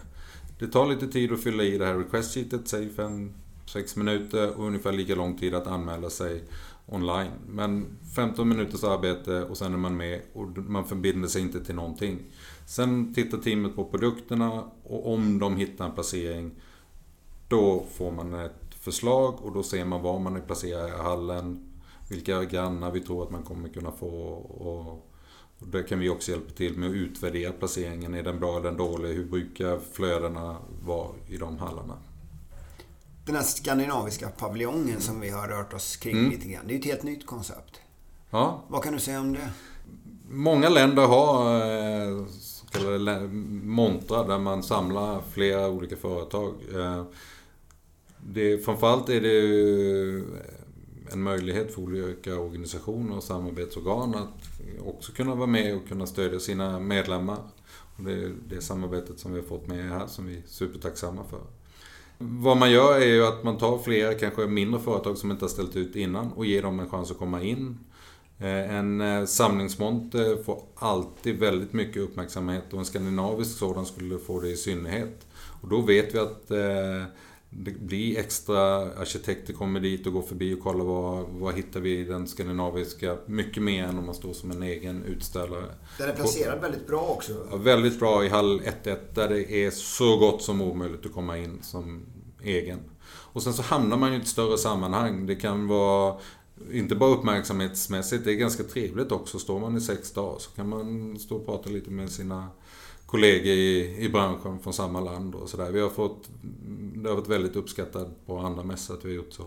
Det 0.58 0.66
tar 0.66 0.86
lite 0.86 1.06
tid 1.06 1.32
att 1.32 1.42
fylla 1.42 1.62
i 1.62 1.78
det 1.78 1.86
här 1.86 1.94
request 1.94 2.34
sheetet, 2.34 2.68
säg 2.68 2.88
5-6 2.88 3.98
minuter 3.98 4.58
och 4.58 4.66
ungefär 4.66 4.92
lika 4.92 5.14
lång 5.14 5.38
tid 5.38 5.54
att 5.54 5.66
anmäla 5.66 6.10
sig 6.10 6.44
online. 6.86 7.30
Men 7.48 7.86
15 8.14 8.48
minuters 8.48 8.84
arbete 8.84 9.42
och 9.42 9.56
sen 9.56 9.74
är 9.74 9.78
man 9.78 9.96
med 9.96 10.20
och 10.32 10.58
man 10.58 10.84
förbinder 10.84 11.28
sig 11.28 11.42
inte 11.42 11.64
till 11.64 11.74
någonting. 11.74 12.18
Sen 12.66 13.14
tittar 13.14 13.38
teamet 13.38 13.76
på 13.76 13.84
produkterna 13.84 14.64
och 14.84 15.12
om 15.14 15.38
de 15.38 15.56
hittar 15.56 15.84
en 15.84 15.94
placering 15.94 16.50
då 17.54 17.84
får 17.94 18.10
man 18.10 18.34
ett 18.34 18.74
förslag 18.80 19.34
och 19.42 19.52
då 19.52 19.62
ser 19.62 19.84
man 19.84 20.02
var 20.02 20.18
man 20.18 20.36
är 20.36 20.40
placerad 20.40 20.88
i 20.88 20.92
hallen, 20.92 21.72
vilka 22.08 22.44
grannar 22.44 22.90
vi 22.90 23.00
tror 23.00 23.22
att 23.22 23.30
man 23.30 23.42
kommer 23.42 23.68
kunna 23.68 23.92
få 23.92 24.06
och, 24.06 25.04
och 25.58 25.68
där 25.68 25.82
kan 25.82 25.98
vi 25.98 26.08
också 26.08 26.30
hjälpa 26.30 26.52
till 26.52 26.78
med 26.78 26.88
att 26.88 26.94
utvärdera 26.94 27.52
placeringen. 27.52 28.14
Är 28.14 28.22
den 28.22 28.40
bra 28.40 28.58
eller 28.58 28.72
dålig? 28.72 29.14
Hur 29.14 29.24
brukar 29.24 29.78
flödena 29.92 30.56
vara 30.84 31.08
i 31.28 31.36
de 31.36 31.58
hallarna? 31.58 31.98
Den 33.26 33.36
här 33.36 33.42
skandinaviska 33.42 34.28
paviljongen 34.28 35.00
som 35.00 35.20
vi 35.20 35.30
har 35.30 35.48
rört 35.48 35.74
oss 35.74 35.96
kring 35.96 36.18
mm. 36.18 36.30
lite 36.30 36.48
grann. 36.48 36.66
Det 36.66 36.72
är 36.72 36.74
ju 36.74 36.80
ett 36.80 36.86
helt 36.86 37.02
nytt 37.02 37.26
koncept. 37.26 37.80
Ja. 38.30 38.64
Vad 38.68 38.82
kan 38.82 38.92
du 38.92 39.00
säga 39.00 39.20
om 39.20 39.32
det? 39.32 39.50
Många 40.28 40.68
länder 40.68 41.06
har 41.06 41.54
eh, 41.56 42.26
så 42.26 42.66
kallade 42.66 43.28
montrar 43.62 44.28
där 44.28 44.38
man 44.38 44.62
samlar 44.62 45.22
flera 45.32 45.68
olika 45.68 45.96
företag. 45.96 46.54
Det, 48.32 48.64
framförallt 48.64 49.08
är 49.08 49.20
det 49.20 49.38
eh, 50.18 50.22
en 51.12 51.22
möjlighet 51.22 51.74
för 51.74 51.82
olika 51.82 52.38
organisationer 52.38 53.16
och 53.16 53.22
samarbetsorgan 53.22 54.14
att 54.14 54.50
också 54.86 55.12
kunna 55.12 55.34
vara 55.34 55.46
med 55.46 55.76
och 55.76 55.88
kunna 55.88 56.06
stödja 56.06 56.40
sina 56.40 56.80
medlemmar. 56.80 57.38
Och 57.96 58.04
det 58.04 58.12
är 58.12 58.32
det 58.48 58.60
samarbetet 58.60 59.18
som 59.18 59.32
vi 59.32 59.40
har 59.40 59.46
fått 59.46 59.66
med 59.66 59.88
här 59.88 60.06
som 60.06 60.26
vi 60.26 60.36
är 60.36 60.42
supertacksamma 60.46 61.24
för. 61.30 61.40
Vad 62.18 62.56
man 62.56 62.70
gör 62.70 63.00
är 63.00 63.06
ju 63.06 63.26
att 63.26 63.44
man 63.44 63.58
tar 63.58 63.78
flera, 63.78 64.14
kanske 64.14 64.46
mindre 64.46 64.80
företag 64.80 65.18
som 65.18 65.30
inte 65.30 65.44
har 65.44 65.50
ställt 65.50 65.76
ut 65.76 65.96
innan 65.96 66.32
och 66.32 66.46
ger 66.46 66.62
dem 66.62 66.80
en 66.80 66.90
chans 66.90 67.10
att 67.10 67.18
komma 67.18 67.42
in. 67.42 67.78
Eh, 68.38 68.74
en 68.74 69.00
eh, 69.00 69.24
samlingsmonter 69.24 70.42
får 70.42 70.62
alltid 70.74 71.38
väldigt 71.38 71.72
mycket 71.72 72.02
uppmärksamhet 72.02 72.72
och 72.72 72.78
en 72.78 72.84
skandinavisk 72.84 73.58
sådan 73.58 73.86
skulle 73.86 74.18
få 74.18 74.40
det 74.40 74.48
i 74.48 74.56
synnerhet. 74.56 75.26
Och 75.62 75.68
då 75.68 75.80
vet 75.80 76.14
vi 76.14 76.18
att 76.18 76.50
eh, 76.50 77.04
det 77.56 77.70
blir 77.70 78.18
extra 78.18 78.92
arkitekter 78.94 79.52
kommer 79.52 79.80
dit 79.80 80.06
och 80.06 80.12
går 80.12 80.22
förbi 80.22 80.54
och 80.54 80.60
kollar 80.60 80.84
vad, 80.84 81.26
vad 81.28 81.54
hittar 81.54 81.80
vi 81.80 81.98
i 81.98 82.04
den 82.04 82.26
skandinaviska. 82.26 83.16
Mycket 83.26 83.62
mer 83.62 83.84
än 83.84 83.98
om 83.98 84.06
man 84.06 84.14
står 84.14 84.32
som 84.32 84.50
en 84.50 84.62
egen 84.62 85.04
utställare. 85.04 85.64
Den 85.98 86.08
är 86.08 86.14
placerad 86.14 86.58
och, 86.58 86.64
väldigt 86.64 86.86
bra 86.86 87.00
också. 87.00 87.32
Ja, 87.50 87.56
väldigt 87.56 87.98
bra 87.98 88.24
i 88.24 88.28
hall 88.28 88.60
1-1 88.60 88.96
där 89.14 89.28
det 89.28 89.52
är 89.52 89.70
så 89.70 90.16
gott 90.16 90.42
som 90.42 90.60
omöjligt 90.60 91.06
att 91.06 91.12
komma 91.12 91.38
in 91.38 91.58
som 91.62 92.06
egen. 92.42 92.80
Och 93.06 93.42
sen 93.42 93.52
så 93.52 93.62
hamnar 93.62 93.96
man 93.96 94.14
i 94.14 94.16
ett 94.16 94.28
större 94.28 94.58
sammanhang. 94.58 95.26
Det 95.26 95.36
kan 95.36 95.68
vara 95.68 96.16
inte 96.72 96.94
bara 96.94 97.10
uppmärksamhetsmässigt, 97.10 98.24
det 98.24 98.32
är 98.32 98.36
ganska 98.36 98.62
trevligt 98.62 99.12
också. 99.12 99.38
Står 99.38 99.60
man 99.60 99.76
i 99.76 99.80
sex 99.80 100.12
dagar 100.12 100.38
så 100.38 100.50
kan 100.50 100.68
man 100.68 101.18
stå 101.18 101.36
och 101.36 101.46
prata 101.46 101.70
lite 101.70 101.90
med 101.90 102.10
sina 102.10 102.48
kollegor 103.14 103.52
i, 103.52 103.96
i 103.98 104.08
branschen 104.08 104.58
från 104.58 104.72
samma 104.72 105.00
land 105.00 105.34
och 105.34 105.48
sådär. 105.48 105.70
Vi 105.70 105.80
har 105.80 105.88
fått, 105.88 106.28
det 106.94 107.08
har 107.08 107.16
varit 107.16 107.28
väldigt 107.28 107.56
uppskattat 107.56 108.26
på 108.26 108.38
andra 108.38 108.62
mässor 108.62 108.94
att 108.94 109.04
vi 109.04 109.08
har 109.08 109.16
gjort 109.16 109.32
så. 109.32 109.44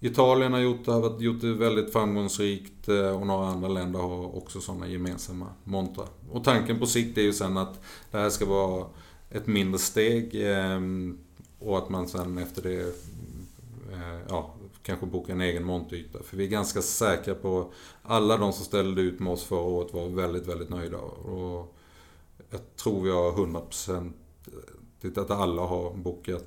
Italien 0.00 0.52
har 0.52 0.60
gjort 0.60 0.84
det, 0.84 0.92
har 0.92 1.20
gjort 1.20 1.40
det 1.40 1.52
väldigt 1.52 1.92
framgångsrikt 1.92 2.88
eh, 2.88 3.20
och 3.20 3.26
några 3.26 3.46
andra 3.46 3.68
länder 3.68 3.98
har 3.98 4.36
också 4.36 4.60
sådana 4.60 4.88
gemensamma 4.88 5.46
montrar. 5.64 6.06
Och 6.32 6.44
tanken 6.44 6.78
på 6.78 6.86
sikt 6.86 7.18
är 7.18 7.22
ju 7.22 7.32
sen 7.32 7.56
att 7.56 7.80
det 8.10 8.18
här 8.18 8.30
ska 8.30 8.46
vara 8.46 8.86
ett 9.30 9.46
mindre 9.46 9.78
steg 9.78 10.50
eh, 10.50 10.80
och 11.58 11.78
att 11.78 11.88
man 11.88 12.08
sen 12.08 12.38
efter 12.38 12.62
det 12.62 12.80
eh, 13.92 14.20
ja, 14.28 14.54
kanske 14.82 15.06
boka 15.06 15.32
en 15.32 15.40
egen 15.40 15.64
montyta. 15.64 16.18
För 16.22 16.36
vi 16.36 16.44
är 16.44 16.48
ganska 16.48 16.82
säkra 16.82 17.34
på 17.34 17.72
alla 18.02 18.36
de 18.36 18.52
som 18.52 18.64
ställde 18.64 19.00
ut 19.00 19.20
med 19.20 19.32
oss 19.32 19.44
förra 19.44 19.60
året 19.60 19.94
var 19.94 20.08
väldigt, 20.08 20.46
väldigt 20.46 20.70
nöjda. 20.70 20.98
Och 20.98 21.74
jag 22.50 22.60
tror 22.76 23.12
har 23.12 23.32
100% 23.32 24.12
att 25.16 25.30
alla 25.30 25.62
har 25.62 25.94
bokat, 25.94 26.44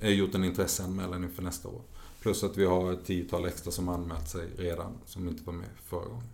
gjort 0.00 0.34
en 0.34 0.44
intresseanmälan 0.44 1.24
inför 1.24 1.42
nästa 1.42 1.68
år. 1.68 1.82
Plus 2.20 2.44
att 2.44 2.56
vi 2.56 2.64
har 2.64 2.92
ett 2.92 3.06
tiotal 3.06 3.46
extra 3.46 3.70
som 3.70 3.88
anmält 3.88 4.28
sig 4.28 4.48
redan, 4.58 4.92
som 5.06 5.28
inte 5.28 5.42
var 5.44 5.52
med 5.52 5.68
förra 5.88 6.04
gången. 6.04 6.28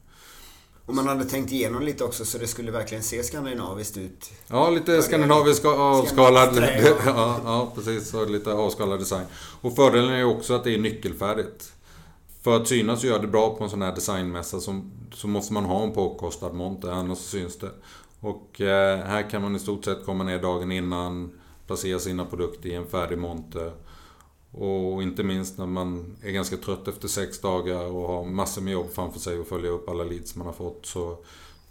Och 0.86 0.94
man 0.94 1.08
hade 1.08 1.24
tänkt 1.24 1.52
igenom 1.52 1.82
lite 1.82 2.04
också 2.04 2.24
så 2.24 2.38
det 2.38 2.46
skulle 2.46 2.70
verkligen 2.70 3.02
se 3.02 3.22
skandinaviskt 3.22 3.96
ut. 3.96 4.30
Ja, 4.46 4.70
lite 4.70 5.02
skandinavisk 5.02 5.64
avskalad... 5.64 6.56
ja, 7.06 7.40
ja, 7.44 7.72
precis. 7.74 8.14
Och 8.14 8.30
lite 8.30 8.52
avskalad 8.52 8.98
design. 8.98 9.26
Och 9.60 9.76
fördelen 9.76 10.10
är 10.10 10.24
också 10.24 10.54
att 10.54 10.64
det 10.64 10.74
är 10.74 10.78
nyckelfärdigt. 10.78 11.72
För 12.42 12.56
att 12.56 12.68
synas 12.68 12.98
och 13.02 13.08
göra 13.08 13.18
det 13.18 13.26
bra 13.26 13.56
på 13.56 13.64
en 13.64 13.70
sån 13.70 13.82
här 13.82 13.94
designmässa 13.94 14.60
så, 14.60 14.90
så 15.14 15.28
måste 15.28 15.52
man 15.52 15.64
ha 15.64 15.82
en 15.82 15.92
påkostad 15.92 16.52
monter, 16.52 16.90
annars 16.90 17.18
syns 17.18 17.58
det. 17.58 17.70
Och 18.20 18.60
eh, 18.60 18.98
här 18.98 19.30
kan 19.30 19.42
man 19.42 19.56
i 19.56 19.58
stort 19.58 19.84
sett 19.84 20.04
komma 20.04 20.24
ner 20.24 20.42
dagen 20.42 20.72
innan, 20.72 21.40
placera 21.66 21.98
sina 21.98 22.24
produkter 22.24 22.68
i 22.68 22.74
en 22.74 22.86
färdig 22.86 23.18
monter. 23.18 23.72
Och 24.52 25.02
inte 25.02 25.22
minst 25.22 25.58
när 25.58 25.66
man 25.66 26.16
är 26.22 26.30
ganska 26.30 26.56
trött 26.56 26.88
efter 26.88 27.08
sex 27.08 27.40
dagar 27.40 27.84
och 27.84 28.08
har 28.08 28.24
massor 28.24 28.62
med 28.62 28.72
jobb 28.72 28.90
framför 28.92 29.20
sig 29.20 29.38
och 29.38 29.46
följa 29.46 29.70
upp 29.70 29.88
alla 29.88 30.04
leads 30.04 30.36
man 30.36 30.46
har 30.46 30.54
fått. 30.54 30.86
Så 30.86 31.18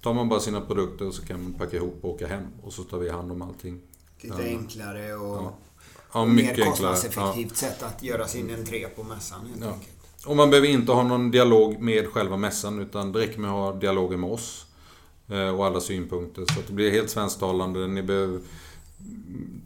tar 0.02 0.14
man 0.14 0.30
bara 0.30 0.40
sina 0.40 0.62
produkter 0.62 1.08
och 1.08 1.14
så 1.14 1.26
kan 1.26 1.44
man 1.44 1.54
packa 1.54 1.78
ihop 1.78 2.00
och 2.02 2.10
åka 2.10 2.28
hem. 2.28 2.44
Och 2.64 2.74
så 2.74 2.84
tar 2.84 2.98
vi 2.98 3.10
hand 3.10 3.32
om 3.32 3.42
allting. 3.42 3.82
Lite 4.22 4.44
enklare 4.44 5.14
och, 5.14 5.38
ja. 5.38 5.54
Ja, 6.14 6.22
och 6.22 6.30
mer 6.30 6.66
kostnadseffektivt 6.66 7.50
ja. 7.50 7.56
sätt 7.56 7.84
att 7.84 8.04
göra 8.04 8.28
sin 8.28 8.56
entré 8.56 8.88
på 8.88 9.04
mässan 9.04 9.40
helt 9.48 9.74
enkelt. 9.74 10.26
Och 10.26 10.36
man 10.36 10.50
behöver 10.50 10.68
inte 10.68 10.92
ha 10.92 11.04
någon 11.04 11.32
dialog 11.32 11.82
med 11.82 12.08
själva 12.08 12.38
mässan 12.38 12.80
utan 12.80 13.12
det 13.12 13.20
räcker 13.20 13.40
med 13.40 13.50
att 13.50 13.56
ha 13.56 13.74
dialogen 13.74 14.20
med 14.20 14.30
oss. 14.30 14.66
Eh, 15.30 15.50
och 15.50 15.66
alla 15.66 15.82
synpunkter. 15.82 16.46
Så 16.46 16.62
det 16.68 16.74
blir 16.74 16.92
helt 16.92 17.10
svensktalande. 17.10 17.88
Ni 17.88 18.04
behöver, 18.04 18.42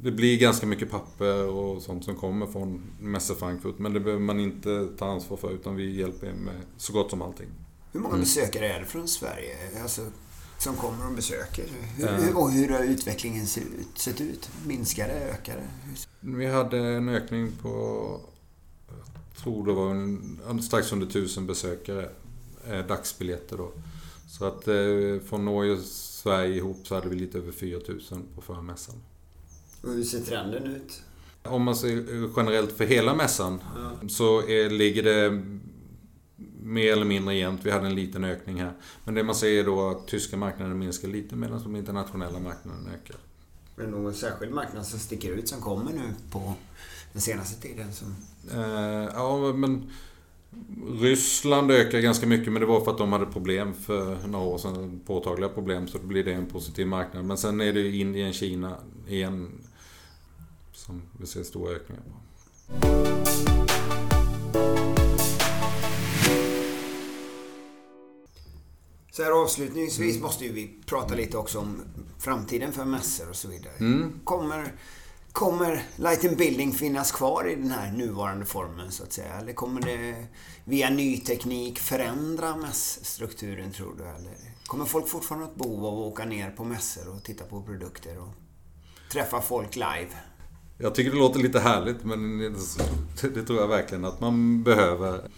det 0.01 0.11
blir 0.11 0.39
ganska 0.39 0.65
mycket 0.65 0.91
papper 0.91 1.47
och 1.47 1.81
sånt 1.81 2.05
som 2.05 2.15
kommer 2.15 2.47
från 2.47 2.81
Mässa 2.99 3.35
Frankfurt. 3.35 3.79
Men 3.79 3.93
det 3.93 3.99
behöver 3.99 4.23
man 4.23 4.39
inte 4.39 4.87
ta 4.97 5.05
ansvar 5.05 5.37
för 5.37 5.51
utan 5.51 5.75
vi 5.75 5.99
hjälper 5.99 6.27
er 6.27 6.33
med 6.33 6.61
så 6.77 6.93
gott 6.93 7.09
som 7.09 7.21
allting. 7.21 7.47
Hur 7.91 7.99
många 7.99 8.13
mm. 8.13 8.23
besökare 8.23 8.73
är 8.73 8.79
det 8.79 8.85
från 8.85 9.07
Sverige? 9.07 9.55
Alltså, 9.81 10.01
som 10.57 10.75
kommer 10.75 11.07
och 11.07 11.13
besöker? 11.13 11.65
Hur, 11.97 12.07
mm. 12.07 12.37
Och 12.37 12.51
hur 12.51 12.69
har 12.69 12.83
utvecklingen 12.83 13.47
sett 13.47 14.21
ut? 14.21 14.49
Minskar 14.65 15.07
det? 15.07 15.29
Ökar 15.29 15.55
det? 15.55 15.97
Vi 16.19 16.45
hade 16.45 16.77
en 16.77 17.09
ökning 17.09 17.51
på, 17.61 17.69
jag 18.87 19.43
tror 19.43 19.65
det 19.65 19.73
var 19.73 19.91
en, 20.49 20.61
strax 20.61 20.91
under 20.91 21.07
tusen 21.07 21.47
besökare, 21.47 22.09
eh, 22.67 22.79
dagsbiljetter 22.87 23.57
då. 23.57 23.71
Så 24.37 24.45
att 24.45 24.67
eh, 24.67 25.27
från 25.29 25.45
Norge 25.45 25.71
och 25.71 25.79
Sverige 25.79 26.55
ihop 26.55 26.87
så 26.87 26.95
hade 26.95 27.09
vi 27.09 27.15
lite 27.15 27.37
över 27.37 27.51
4000 27.51 28.25
på 28.35 28.41
förmässan. 28.41 28.95
Och 29.81 29.89
hur 29.89 30.03
ser 30.03 30.19
trenden 30.19 30.63
ut? 30.63 31.01
Om 31.43 31.63
man 31.63 31.75
ser 31.75 32.29
generellt 32.37 32.71
för 32.71 32.85
hela 32.85 33.13
mässan 33.13 33.61
ja. 33.75 34.09
så 34.09 34.47
är, 34.47 34.69
ligger 34.69 35.03
det 35.03 35.43
mer 36.63 36.91
eller 36.91 37.05
mindre 37.05 37.35
jämnt. 37.35 37.61
Vi 37.63 37.71
hade 37.71 37.85
en 37.85 37.95
liten 37.95 38.23
ökning 38.23 38.61
här. 38.61 38.73
Men 39.05 39.15
det 39.15 39.23
man 39.23 39.35
ser 39.35 39.47
är 39.47 39.63
då 39.63 39.89
att 39.89 40.07
tyska 40.07 40.37
marknaden 40.37 40.79
minskar 40.79 41.07
lite 41.07 41.35
medan 41.35 41.63
de 41.63 41.75
internationella 41.75 42.39
marknaderna 42.39 42.89
ökar. 42.93 43.15
Är 43.77 43.81
det 43.81 43.87
någon 43.87 44.13
särskild 44.13 44.53
marknad 44.53 44.85
som 44.85 44.99
sticker 44.99 45.31
ut 45.31 45.47
som 45.47 45.61
kommer 45.61 45.93
nu 45.93 46.13
på 46.31 46.53
den 47.11 47.21
senaste 47.21 47.61
tiden? 47.61 47.93
Som... 47.93 48.15
Eh, 48.51 49.09
ja, 49.13 49.53
men 49.53 49.89
Ryssland 50.99 51.71
ökar 51.71 51.99
ganska 51.99 52.27
mycket 52.27 52.53
men 52.53 52.59
det 52.61 52.65
var 52.65 52.81
för 52.81 52.91
att 52.91 52.97
de 52.97 53.13
hade 53.13 53.25
problem 53.25 53.73
för 53.73 54.27
några 54.27 54.45
år 54.45 54.57
sedan. 54.57 55.01
Påtagliga 55.05 55.49
problem 55.49 55.87
så 55.87 55.97
då 55.97 56.07
blir 56.07 56.23
det 56.23 56.33
en 56.33 56.45
positiv 56.45 56.87
marknad. 56.87 57.25
Men 57.25 57.37
sen 57.37 57.61
är 57.61 57.73
det 57.73 57.95
Indien, 57.95 58.33
Kina 58.33 58.77
igen 59.07 59.51
som 60.73 61.01
vi 61.19 61.27
ser 61.27 61.43
stora 61.43 61.71
ökningar 61.71 62.01
på. 62.01 62.23
Så 69.11 69.23
här 69.23 69.31
avslutningsvis 69.31 70.21
måste 70.21 70.45
ju 70.45 70.51
vi 70.51 70.79
prata 70.85 71.15
lite 71.15 71.37
också 71.37 71.59
om 71.59 71.81
framtiden 72.19 72.71
för 72.71 72.85
mässor 72.85 73.29
och 73.29 73.35
så 73.35 73.47
vidare. 73.47 73.73
Mm. 73.79 74.19
Kommer 74.23 74.73
Kommer 75.33 75.83
Light 75.95 76.25
and 76.25 76.37
Building 76.37 76.71
finnas 76.71 77.11
kvar 77.11 77.49
i 77.49 77.55
den 77.55 77.71
här 77.71 77.91
nuvarande 77.91 78.45
formen 78.45 78.91
så 78.91 79.03
att 79.03 79.13
säga? 79.13 79.33
Eller 79.33 79.53
kommer 79.53 79.81
det 79.81 80.25
via 80.65 80.89
ny 80.89 81.17
teknik 81.17 81.79
förändra 81.79 82.55
mässstrukturen 82.55 83.71
tror 83.71 83.95
du? 83.97 84.03
Eller 84.03 84.33
kommer 84.65 84.85
folk 84.85 85.07
fortfarande 85.07 85.45
ha 85.45 85.51
ett 85.51 85.57
behov 85.57 85.85
av 85.85 85.93
att 85.93 86.05
åka 86.13 86.25
ner 86.25 86.51
på 86.51 86.63
mässor 86.63 87.15
och 87.15 87.23
titta 87.23 87.45
på 87.45 87.61
produkter 87.61 88.19
och 88.19 88.33
träffa 89.11 89.41
folk 89.41 89.75
live? 89.75 90.09
Jag 90.77 90.95
tycker 90.95 91.11
det 91.11 91.17
låter 91.17 91.39
lite 91.39 91.59
härligt 91.59 92.03
men 92.03 92.39
det 93.21 93.43
tror 93.43 93.59
jag 93.59 93.67
verkligen 93.67 94.05
att 94.05 94.19
man 94.19 94.63
behöver. 94.63 95.29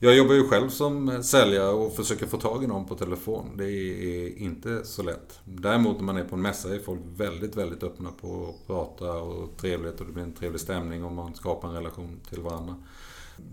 Jag 0.00 0.16
jobbar 0.16 0.34
ju 0.34 0.48
själv 0.48 0.68
som 0.68 1.22
säljare 1.22 1.68
och 1.68 1.96
försöker 1.96 2.26
få 2.26 2.36
tag 2.36 2.64
i 2.64 2.66
någon 2.66 2.86
på 2.86 2.94
telefon. 2.94 3.56
Det 3.56 3.70
är 3.70 4.38
inte 4.38 4.84
så 4.84 5.02
lätt. 5.02 5.40
Däremot 5.44 5.96
när 5.96 6.04
man 6.04 6.16
är 6.16 6.24
på 6.24 6.36
en 6.36 6.42
mässa 6.42 6.74
är 6.74 6.78
folk 6.78 7.00
väldigt, 7.16 7.56
väldigt 7.56 7.82
öppna 7.82 8.10
på 8.20 8.48
att 8.48 8.66
prata 8.66 9.12
och 9.12 9.56
trevligt 9.56 10.00
och 10.00 10.06
det 10.06 10.12
blir 10.12 10.22
en 10.22 10.32
trevlig 10.32 10.60
stämning 10.60 11.04
och 11.04 11.12
man 11.12 11.34
skapar 11.34 11.68
en 11.68 11.74
relation 11.74 12.20
till 12.28 12.40
varandra. 12.40 12.76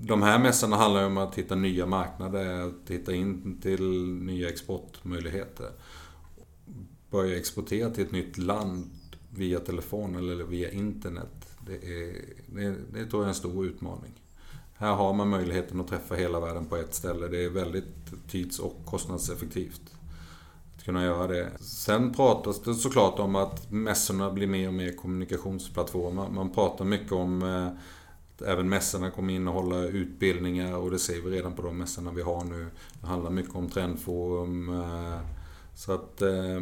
De 0.02 0.22
här 0.22 0.40
mässorna 0.40 0.76
handlar 0.76 1.02
ju 1.02 1.08
om 1.08 1.18
att 1.18 1.36
hitta 1.36 1.56
nya 1.56 1.86
marknader, 1.86 2.68
att 2.68 2.90
hitta 2.90 3.14
in 3.14 3.60
till 3.62 4.06
nya 4.06 4.50
exportmöjligheter. 4.50 5.70
Börja 7.10 7.38
exportera 7.38 7.90
till 7.90 8.04
ett 8.04 8.12
nytt 8.12 8.38
land 8.38 8.90
via 9.30 9.60
telefon 9.60 10.16
eller 10.16 10.44
via 10.44 10.72
internet. 10.72 11.56
Det, 11.68 11.76
är, 11.76 12.16
det, 12.48 12.76
det 12.94 13.06
tror 13.06 13.22
jag 13.22 13.24
är 13.24 13.28
en 13.28 13.36
stor 13.36 13.66
utmaning. 13.66 14.23
Här 14.84 14.96
har 14.96 15.14
man 15.14 15.30
möjligheten 15.30 15.82
att 15.82 15.88
träffa 15.88 16.16
hela 16.16 16.40
världen 16.40 16.66
på 16.66 16.78
ett 16.78 16.94
ställe. 16.94 17.28
Det 17.28 17.44
är 17.44 17.50
väldigt 17.50 18.30
tids 18.30 18.60
och 18.60 18.76
kostnadseffektivt 18.86 19.82
att 20.76 20.84
kunna 20.84 21.04
göra 21.04 21.28
det. 21.28 21.52
Sen 21.60 22.14
pratas 22.14 22.62
det 22.62 22.74
såklart 22.74 23.20
om 23.20 23.36
att 23.36 23.72
mässorna 23.72 24.32
blir 24.32 24.48
mer 24.48 24.68
och 24.68 24.74
mer 24.74 24.92
kommunikationsplattformar. 24.92 26.30
Man 26.30 26.50
pratar 26.50 26.86
mycket 26.86 27.12
om 27.12 27.44
att 28.38 28.42
även 28.42 28.70
mässorna 28.70 29.12
kommer 29.12 29.34
innehålla 29.34 29.84
utbildningar 29.84 30.78
och 30.78 30.92
det 30.92 31.00
ser 31.00 31.22
vi 31.22 31.38
redan 31.38 31.54
på 31.54 31.62
de 31.62 31.78
mässorna 31.78 32.12
vi 32.12 32.22
har 32.22 32.44
nu. 32.44 32.68
Det 33.02 33.08
handlar 33.08 33.32
mycket 33.32 33.56
om 33.56 33.70
trendforum. 33.70 34.70
Eh, 34.70 35.20
så 35.76 35.92
att 35.92 36.22
eh, 36.22 36.62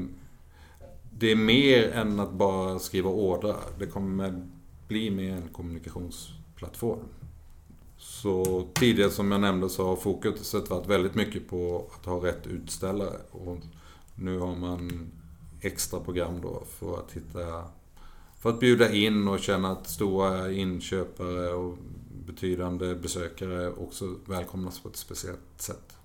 det 1.11 1.31
är 1.31 1.35
mer 1.35 1.91
än 1.91 2.19
att 2.19 2.33
bara 2.33 2.79
skriva 2.79 3.09
ordrar. 3.09 3.63
Det 3.79 3.85
kommer 3.85 4.47
bli 4.87 5.11
mer 5.11 5.35
en 5.35 5.47
kommunikationsplattform. 5.47 6.99
Så 8.01 8.67
tidigare 8.73 9.11
som 9.11 9.31
jag 9.31 9.41
nämnde 9.41 9.69
så 9.69 9.87
har 9.87 9.95
fokuset 9.95 10.69
varit 10.69 10.87
väldigt 10.87 11.15
mycket 11.15 11.49
på 11.49 11.85
att 11.95 12.05
ha 12.05 12.25
rätt 12.25 12.47
utställare. 12.47 13.17
Och 13.31 13.57
nu 14.15 14.39
har 14.39 14.55
man 14.55 15.11
extra 15.61 15.99
program 15.99 16.41
då 16.41 16.63
för 16.79 16.99
att 16.99 17.11
hitta... 17.11 17.63
För 18.39 18.49
att 18.49 18.59
bjuda 18.59 18.93
in 18.93 19.27
och 19.27 19.39
känna 19.39 19.71
att 19.71 19.89
stora 19.89 20.51
inköpare 20.51 21.53
och 21.53 21.77
betydande 22.25 22.95
besökare 22.95 23.71
också 23.71 24.15
välkomnas 24.25 24.79
på 24.79 24.89
ett 24.89 24.97
speciellt 24.97 25.39
sätt. 25.57 25.97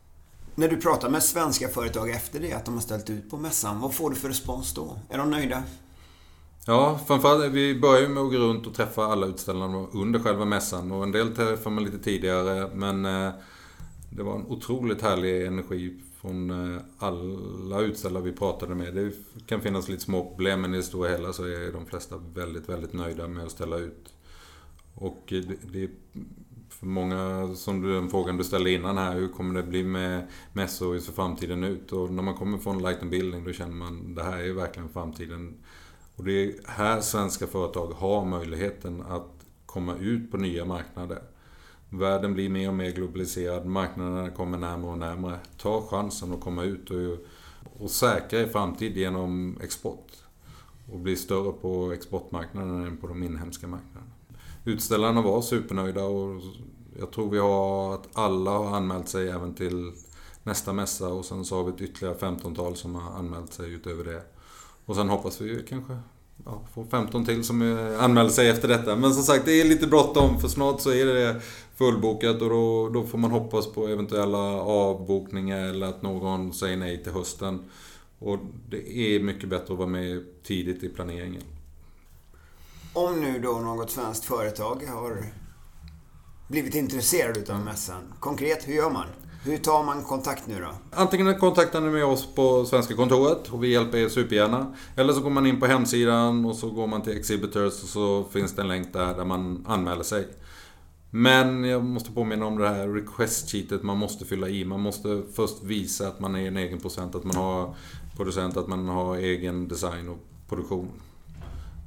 När 0.54 0.68
du 0.68 0.76
pratar 0.76 1.10
med 1.10 1.22
svenska 1.22 1.68
företag 1.68 2.10
efter 2.10 2.40
det, 2.40 2.52
att 2.52 2.64
de 2.64 2.74
har 2.74 2.80
ställt 2.80 3.10
ut 3.10 3.30
på 3.30 3.36
mässan, 3.36 3.80
vad 3.80 3.94
får 3.94 4.10
du 4.10 4.16
för 4.16 4.28
respons 4.28 4.74
då? 4.74 4.98
Är 5.10 5.18
de 5.18 5.30
nöjda? 5.30 5.62
Ja, 6.68 7.00
framförallt, 7.06 7.52
vi 7.52 7.80
börjar 7.80 8.00
ju 8.02 8.08
med 8.08 8.22
att 8.22 8.32
gå 8.32 8.38
runt 8.38 8.66
och 8.66 8.74
träffa 8.74 9.04
alla 9.04 9.26
utställarna 9.26 9.86
under 9.92 10.20
själva 10.20 10.44
mässan 10.44 10.92
och 10.92 11.02
en 11.02 11.12
del 11.12 11.36
träffar 11.36 11.70
man 11.70 11.84
lite 11.84 11.98
tidigare 11.98 12.70
men 12.74 13.04
eh, 13.04 13.30
det 14.10 14.22
var 14.22 14.34
en 14.34 14.46
otroligt 14.46 15.02
härlig 15.02 15.46
energi 15.46 16.00
från 16.20 16.50
eh, 16.50 16.80
alla 16.98 17.80
utställare 17.80 18.22
vi 18.22 18.32
pratade 18.32 18.74
med. 18.74 18.94
Det 18.94 19.12
kan 19.46 19.60
finnas 19.60 19.88
lite 19.88 20.02
små 20.02 20.28
problem 20.30 20.60
men 20.60 20.74
i 20.74 20.76
det 20.76 20.82
stora 20.82 21.10
hela 21.10 21.32
så 21.32 21.44
är 21.44 21.72
de 21.72 21.86
flesta 21.86 22.16
väldigt, 22.34 22.68
väldigt 22.68 22.92
nöjda 22.92 23.28
med 23.28 23.44
att 23.44 23.50
ställa 23.50 23.76
ut. 23.76 24.14
Och 24.94 25.32
eh, 25.32 25.42
det 25.72 25.82
är 25.82 25.90
för 26.68 26.86
många, 26.86 27.54
som 27.54 27.82
du, 27.82 27.94
den 27.94 28.10
frågan 28.10 28.36
du 28.36 28.44
ställde 28.44 28.70
innan 28.70 28.98
här, 28.98 29.14
hur 29.14 29.28
kommer 29.28 29.62
det 29.62 29.68
bli 29.68 29.84
med 29.84 30.28
mässor 30.52 30.92
hur 30.92 31.00
ser 31.00 31.12
framtiden 31.12 31.64
ut? 31.64 31.92
Och 31.92 32.10
när 32.10 32.22
man 32.22 32.34
kommer 32.34 32.58
från 32.58 32.82
Light 32.82 33.02
and 33.02 33.10
Building 33.10 33.44
då 33.44 33.52
känner 33.52 33.74
man, 33.74 34.14
det 34.14 34.22
här 34.22 34.38
är 34.38 34.52
verkligen 34.52 34.88
framtiden. 34.88 35.54
Och 36.16 36.24
det 36.24 36.44
är 36.44 36.54
här 36.66 37.00
svenska 37.00 37.46
företag 37.46 37.86
har 37.86 38.24
möjligheten 38.24 39.02
att 39.02 39.46
komma 39.66 39.94
ut 39.96 40.30
på 40.30 40.36
nya 40.36 40.64
marknader. 40.64 41.22
Världen 41.90 42.34
blir 42.34 42.48
mer 42.48 42.68
och 42.68 42.74
mer 42.74 42.90
globaliserad, 42.90 43.66
marknaderna 43.66 44.30
kommer 44.30 44.58
närmare 44.58 44.92
och 44.92 44.98
närmare. 44.98 45.38
Ta 45.58 45.82
chansen 45.82 46.32
att 46.32 46.40
komma 46.40 46.62
ut 46.62 46.90
och, 46.90 47.18
och 47.82 47.90
säkra 47.90 48.40
er 48.40 48.46
framtid 48.46 48.96
genom 48.96 49.58
export. 49.62 50.12
Och 50.92 50.98
bli 50.98 51.16
större 51.16 51.52
på 51.52 51.92
exportmarknaden 51.92 52.84
än 52.84 52.96
på 52.96 53.06
de 53.06 53.22
inhemska 53.22 53.66
marknaderna. 53.66 54.12
Utställarna 54.64 55.22
var 55.22 55.42
supernöjda 55.42 56.04
och 56.04 56.40
jag 56.98 57.10
tror 57.10 57.30
vi 57.30 57.38
har 57.38 57.94
att 57.94 58.08
alla 58.12 58.50
har 58.50 58.76
anmält 58.76 59.08
sig 59.08 59.28
även 59.28 59.54
till 59.54 59.92
nästa 60.42 60.72
mässa 60.72 61.08
och 61.08 61.24
sen 61.24 61.44
så 61.44 61.56
har 61.56 61.64
vi 61.64 61.70
ett 61.70 61.90
ytterligare 61.90 62.16
15-tal 62.16 62.76
som 62.76 62.94
har 62.94 63.18
anmält 63.18 63.52
sig 63.52 63.72
utöver 63.72 64.04
det. 64.04 64.22
Och 64.86 64.96
sen 64.96 65.08
hoppas 65.08 65.40
vi 65.40 65.64
kanske 65.68 65.96
ja, 66.44 66.62
få 66.74 66.84
15 66.84 67.24
till 67.24 67.44
som 67.44 67.62
anmäler 68.00 68.30
sig 68.30 68.48
efter 68.48 68.68
detta. 68.68 68.96
Men 68.96 69.14
som 69.14 69.22
sagt, 69.22 69.44
det 69.44 69.60
är 69.60 69.64
lite 69.64 69.86
bråttom 69.86 70.40
för 70.40 70.48
snart 70.48 70.80
så 70.80 70.90
är 70.90 71.06
det 71.06 71.40
fullbokat 71.76 72.42
och 72.42 72.50
då, 72.50 72.88
då 72.88 73.06
får 73.06 73.18
man 73.18 73.30
hoppas 73.30 73.66
på 73.72 73.88
eventuella 73.88 74.38
avbokningar 74.60 75.58
eller 75.58 75.86
att 75.86 76.02
någon 76.02 76.52
säger 76.52 76.76
nej 76.76 77.02
till 77.02 77.12
hösten. 77.12 77.70
Och 78.18 78.38
det 78.68 78.98
är 78.98 79.20
mycket 79.20 79.48
bättre 79.48 79.72
att 79.72 79.78
vara 79.78 79.88
med 79.88 80.24
tidigt 80.42 80.82
i 80.82 80.88
planeringen. 80.88 81.42
Om 82.92 83.20
nu 83.20 83.38
då 83.38 83.52
något 83.52 83.90
svenskt 83.90 84.24
företag 84.24 84.82
har 84.88 85.24
blivit 86.48 86.74
intresserad 86.74 87.36
utav 87.36 87.60
mässan. 87.60 88.12
Konkret, 88.20 88.68
hur 88.68 88.74
gör 88.74 88.90
man? 88.90 89.06
Hur 89.46 89.58
tar 89.58 89.82
man 89.84 90.02
kontakt 90.02 90.46
nu 90.46 90.60
då? 90.60 90.68
Antingen 90.90 91.38
kontaktar 91.38 91.80
ni 91.80 91.90
med 91.90 92.04
oss 92.04 92.34
på 92.34 92.64
svenska 92.64 92.94
kontoret 92.94 93.48
och 93.48 93.64
vi 93.64 93.68
hjälper 93.68 93.98
er 93.98 94.08
supergärna. 94.08 94.74
Eller 94.96 95.12
så 95.12 95.20
går 95.20 95.30
man 95.30 95.46
in 95.46 95.60
på 95.60 95.66
hemsidan 95.66 96.44
och 96.44 96.56
så 96.56 96.70
går 96.70 96.86
man 96.86 97.02
till 97.02 97.16
Exhibitors 97.16 97.82
och 97.82 97.88
så 97.88 98.24
finns 98.24 98.52
det 98.52 98.62
en 98.62 98.68
länk 98.68 98.92
där, 98.92 99.14
där 99.14 99.24
man 99.24 99.64
anmäler 99.68 100.02
sig. 100.02 100.28
Men 101.10 101.64
jag 101.64 101.84
måste 101.84 102.12
påminna 102.12 102.46
om 102.46 102.58
det 102.58 102.68
här 102.68 102.88
request-cheatet 102.88 103.82
man 103.82 103.96
måste 103.96 104.24
fylla 104.24 104.48
i. 104.48 104.64
Man 104.64 104.80
måste 104.80 105.22
först 105.34 105.62
visa 105.62 106.08
att 106.08 106.20
man 106.20 106.36
är 106.36 106.48
en 106.48 106.56
egen 106.56 106.80
procent, 106.80 107.14
att 107.14 107.24
man 107.24 107.36
har 107.36 107.74
producent, 108.16 108.56
att 108.56 108.68
man 108.68 108.88
har 108.88 109.16
egen 109.16 109.68
design 109.68 110.08
och 110.08 110.18
produktion. 110.48 110.88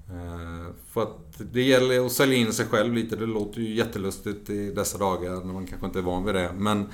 Eh, 0.09 0.73
för 0.91 1.01
att 1.01 1.41
det 1.53 1.61
gäller 1.61 2.05
att 2.05 2.11
sälja 2.11 2.37
in 2.37 2.53
sig 2.53 2.65
själv 2.65 2.93
lite. 2.93 3.15
Det 3.15 3.25
låter 3.25 3.61
ju 3.61 3.75
jättelustigt 3.75 4.49
i 4.49 4.71
dessa 4.71 4.97
dagar 4.97 5.31
när 5.31 5.53
man 5.53 5.67
kanske 5.67 5.87
inte 5.87 5.99
är 5.99 6.03
van 6.03 6.25
vid 6.25 6.35
det. 6.35 6.51
Men 6.57 6.89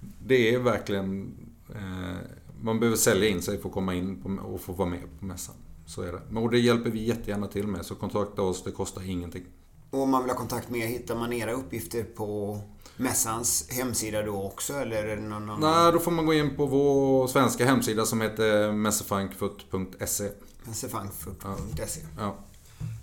det 0.00 0.54
är 0.54 0.58
verkligen... 0.58 1.36
Eh, 1.74 2.18
man 2.62 2.80
behöver 2.80 2.96
sälja 2.96 3.28
in 3.28 3.42
sig 3.42 3.58
för 3.58 3.68
att 3.68 3.74
komma 3.74 3.94
in 3.94 4.38
och 4.38 4.60
få 4.60 4.72
vara 4.72 4.88
med 4.88 5.02
på 5.18 5.24
mässan. 5.24 5.54
Så 5.86 6.02
är 6.02 6.12
det. 6.12 6.40
Och 6.40 6.50
det 6.50 6.58
hjälper 6.58 6.90
vi 6.90 7.04
jättegärna 7.04 7.46
till 7.46 7.66
med. 7.66 7.86
Så 7.86 7.94
kontakta 7.94 8.42
oss, 8.42 8.64
det 8.64 8.70
kostar 8.70 9.10
ingenting. 9.10 9.44
Och 9.90 10.02
om 10.02 10.10
man 10.10 10.22
vill 10.22 10.30
ha 10.30 10.38
kontakt 10.38 10.70
med 10.70 10.80
er, 10.80 10.86
hittar 10.86 11.16
man 11.16 11.32
era 11.32 11.52
uppgifter 11.52 12.02
på 12.04 12.60
mässans 12.96 13.68
hemsida 13.70 14.22
då 14.22 14.42
också? 14.42 14.74
Eller 14.74 15.16
någon 15.16 15.50
annan? 15.50 15.60
Nej, 15.60 15.92
då 15.92 15.98
får 15.98 16.10
man 16.10 16.26
gå 16.26 16.34
in 16.34 16.56
på 16.56 16.66
vår 16.66 17.26
svenska 17.26 17.64
hemsida 17.64 18.06
som 18.06 18.20
heter 18.20 18.72
messefrankfurt.se. 18.72 20.28
Messefrankfurt.se. 20.64 22.00
Ja. 22.16 22.22
ja. 22.22 22.36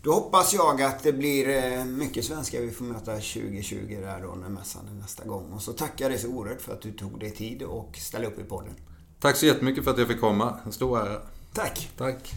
Då 0.08 0.14
hoppas 0.14 0.54
jag 0.54 0.82
att 0.82 1.04
det 1.04 1.14
blir 1.14 1.50
eh, 1.50 1.86
mycket 1.86 2.26
svenskar 2.26 2.62
vi 2.62 2.72
får 2.72 2.86
möta 2.86 3.12
2020 3.12 3.98
där 4.02 4.22
då 4.22 4.36
när 4.36 4.50
mässan 4.50 4.88
är 4.88 5.02
nästa 5.02 5.26
gång. 5.26 5.52
Och 5.52 5.62
så 5.62 5.74
tackar 5.74 6.06
jag 6.06 6.12
dig 6.12 6.20
så 6.20 6.28
oerhört 6.28 6.62
för 6.62 6.74
att 6.74 6.82
du 6.82 6.92
tog 6.92 7.20
dig 7.20 7.32
tid 7.32 7.64
och 7.64 7.98
ställde 7.98 8.28
upp 8.28 8.40
i 8.40 8.44
podden. 8.44 8.74
Tack 9.20 9.36
så 9.36 9.46
jättemycket 9.46 9.84
för 9.84 9.92
att 9.92 9.98
jag 9.98 10.08
fick 10.08 10.20
komma. 10.20 10.60
En 10.66 10.72
stor 10.72 11.00
ära. 11.00 11.22
Tack. 11.54 11.90
Tack. 11.98 12.34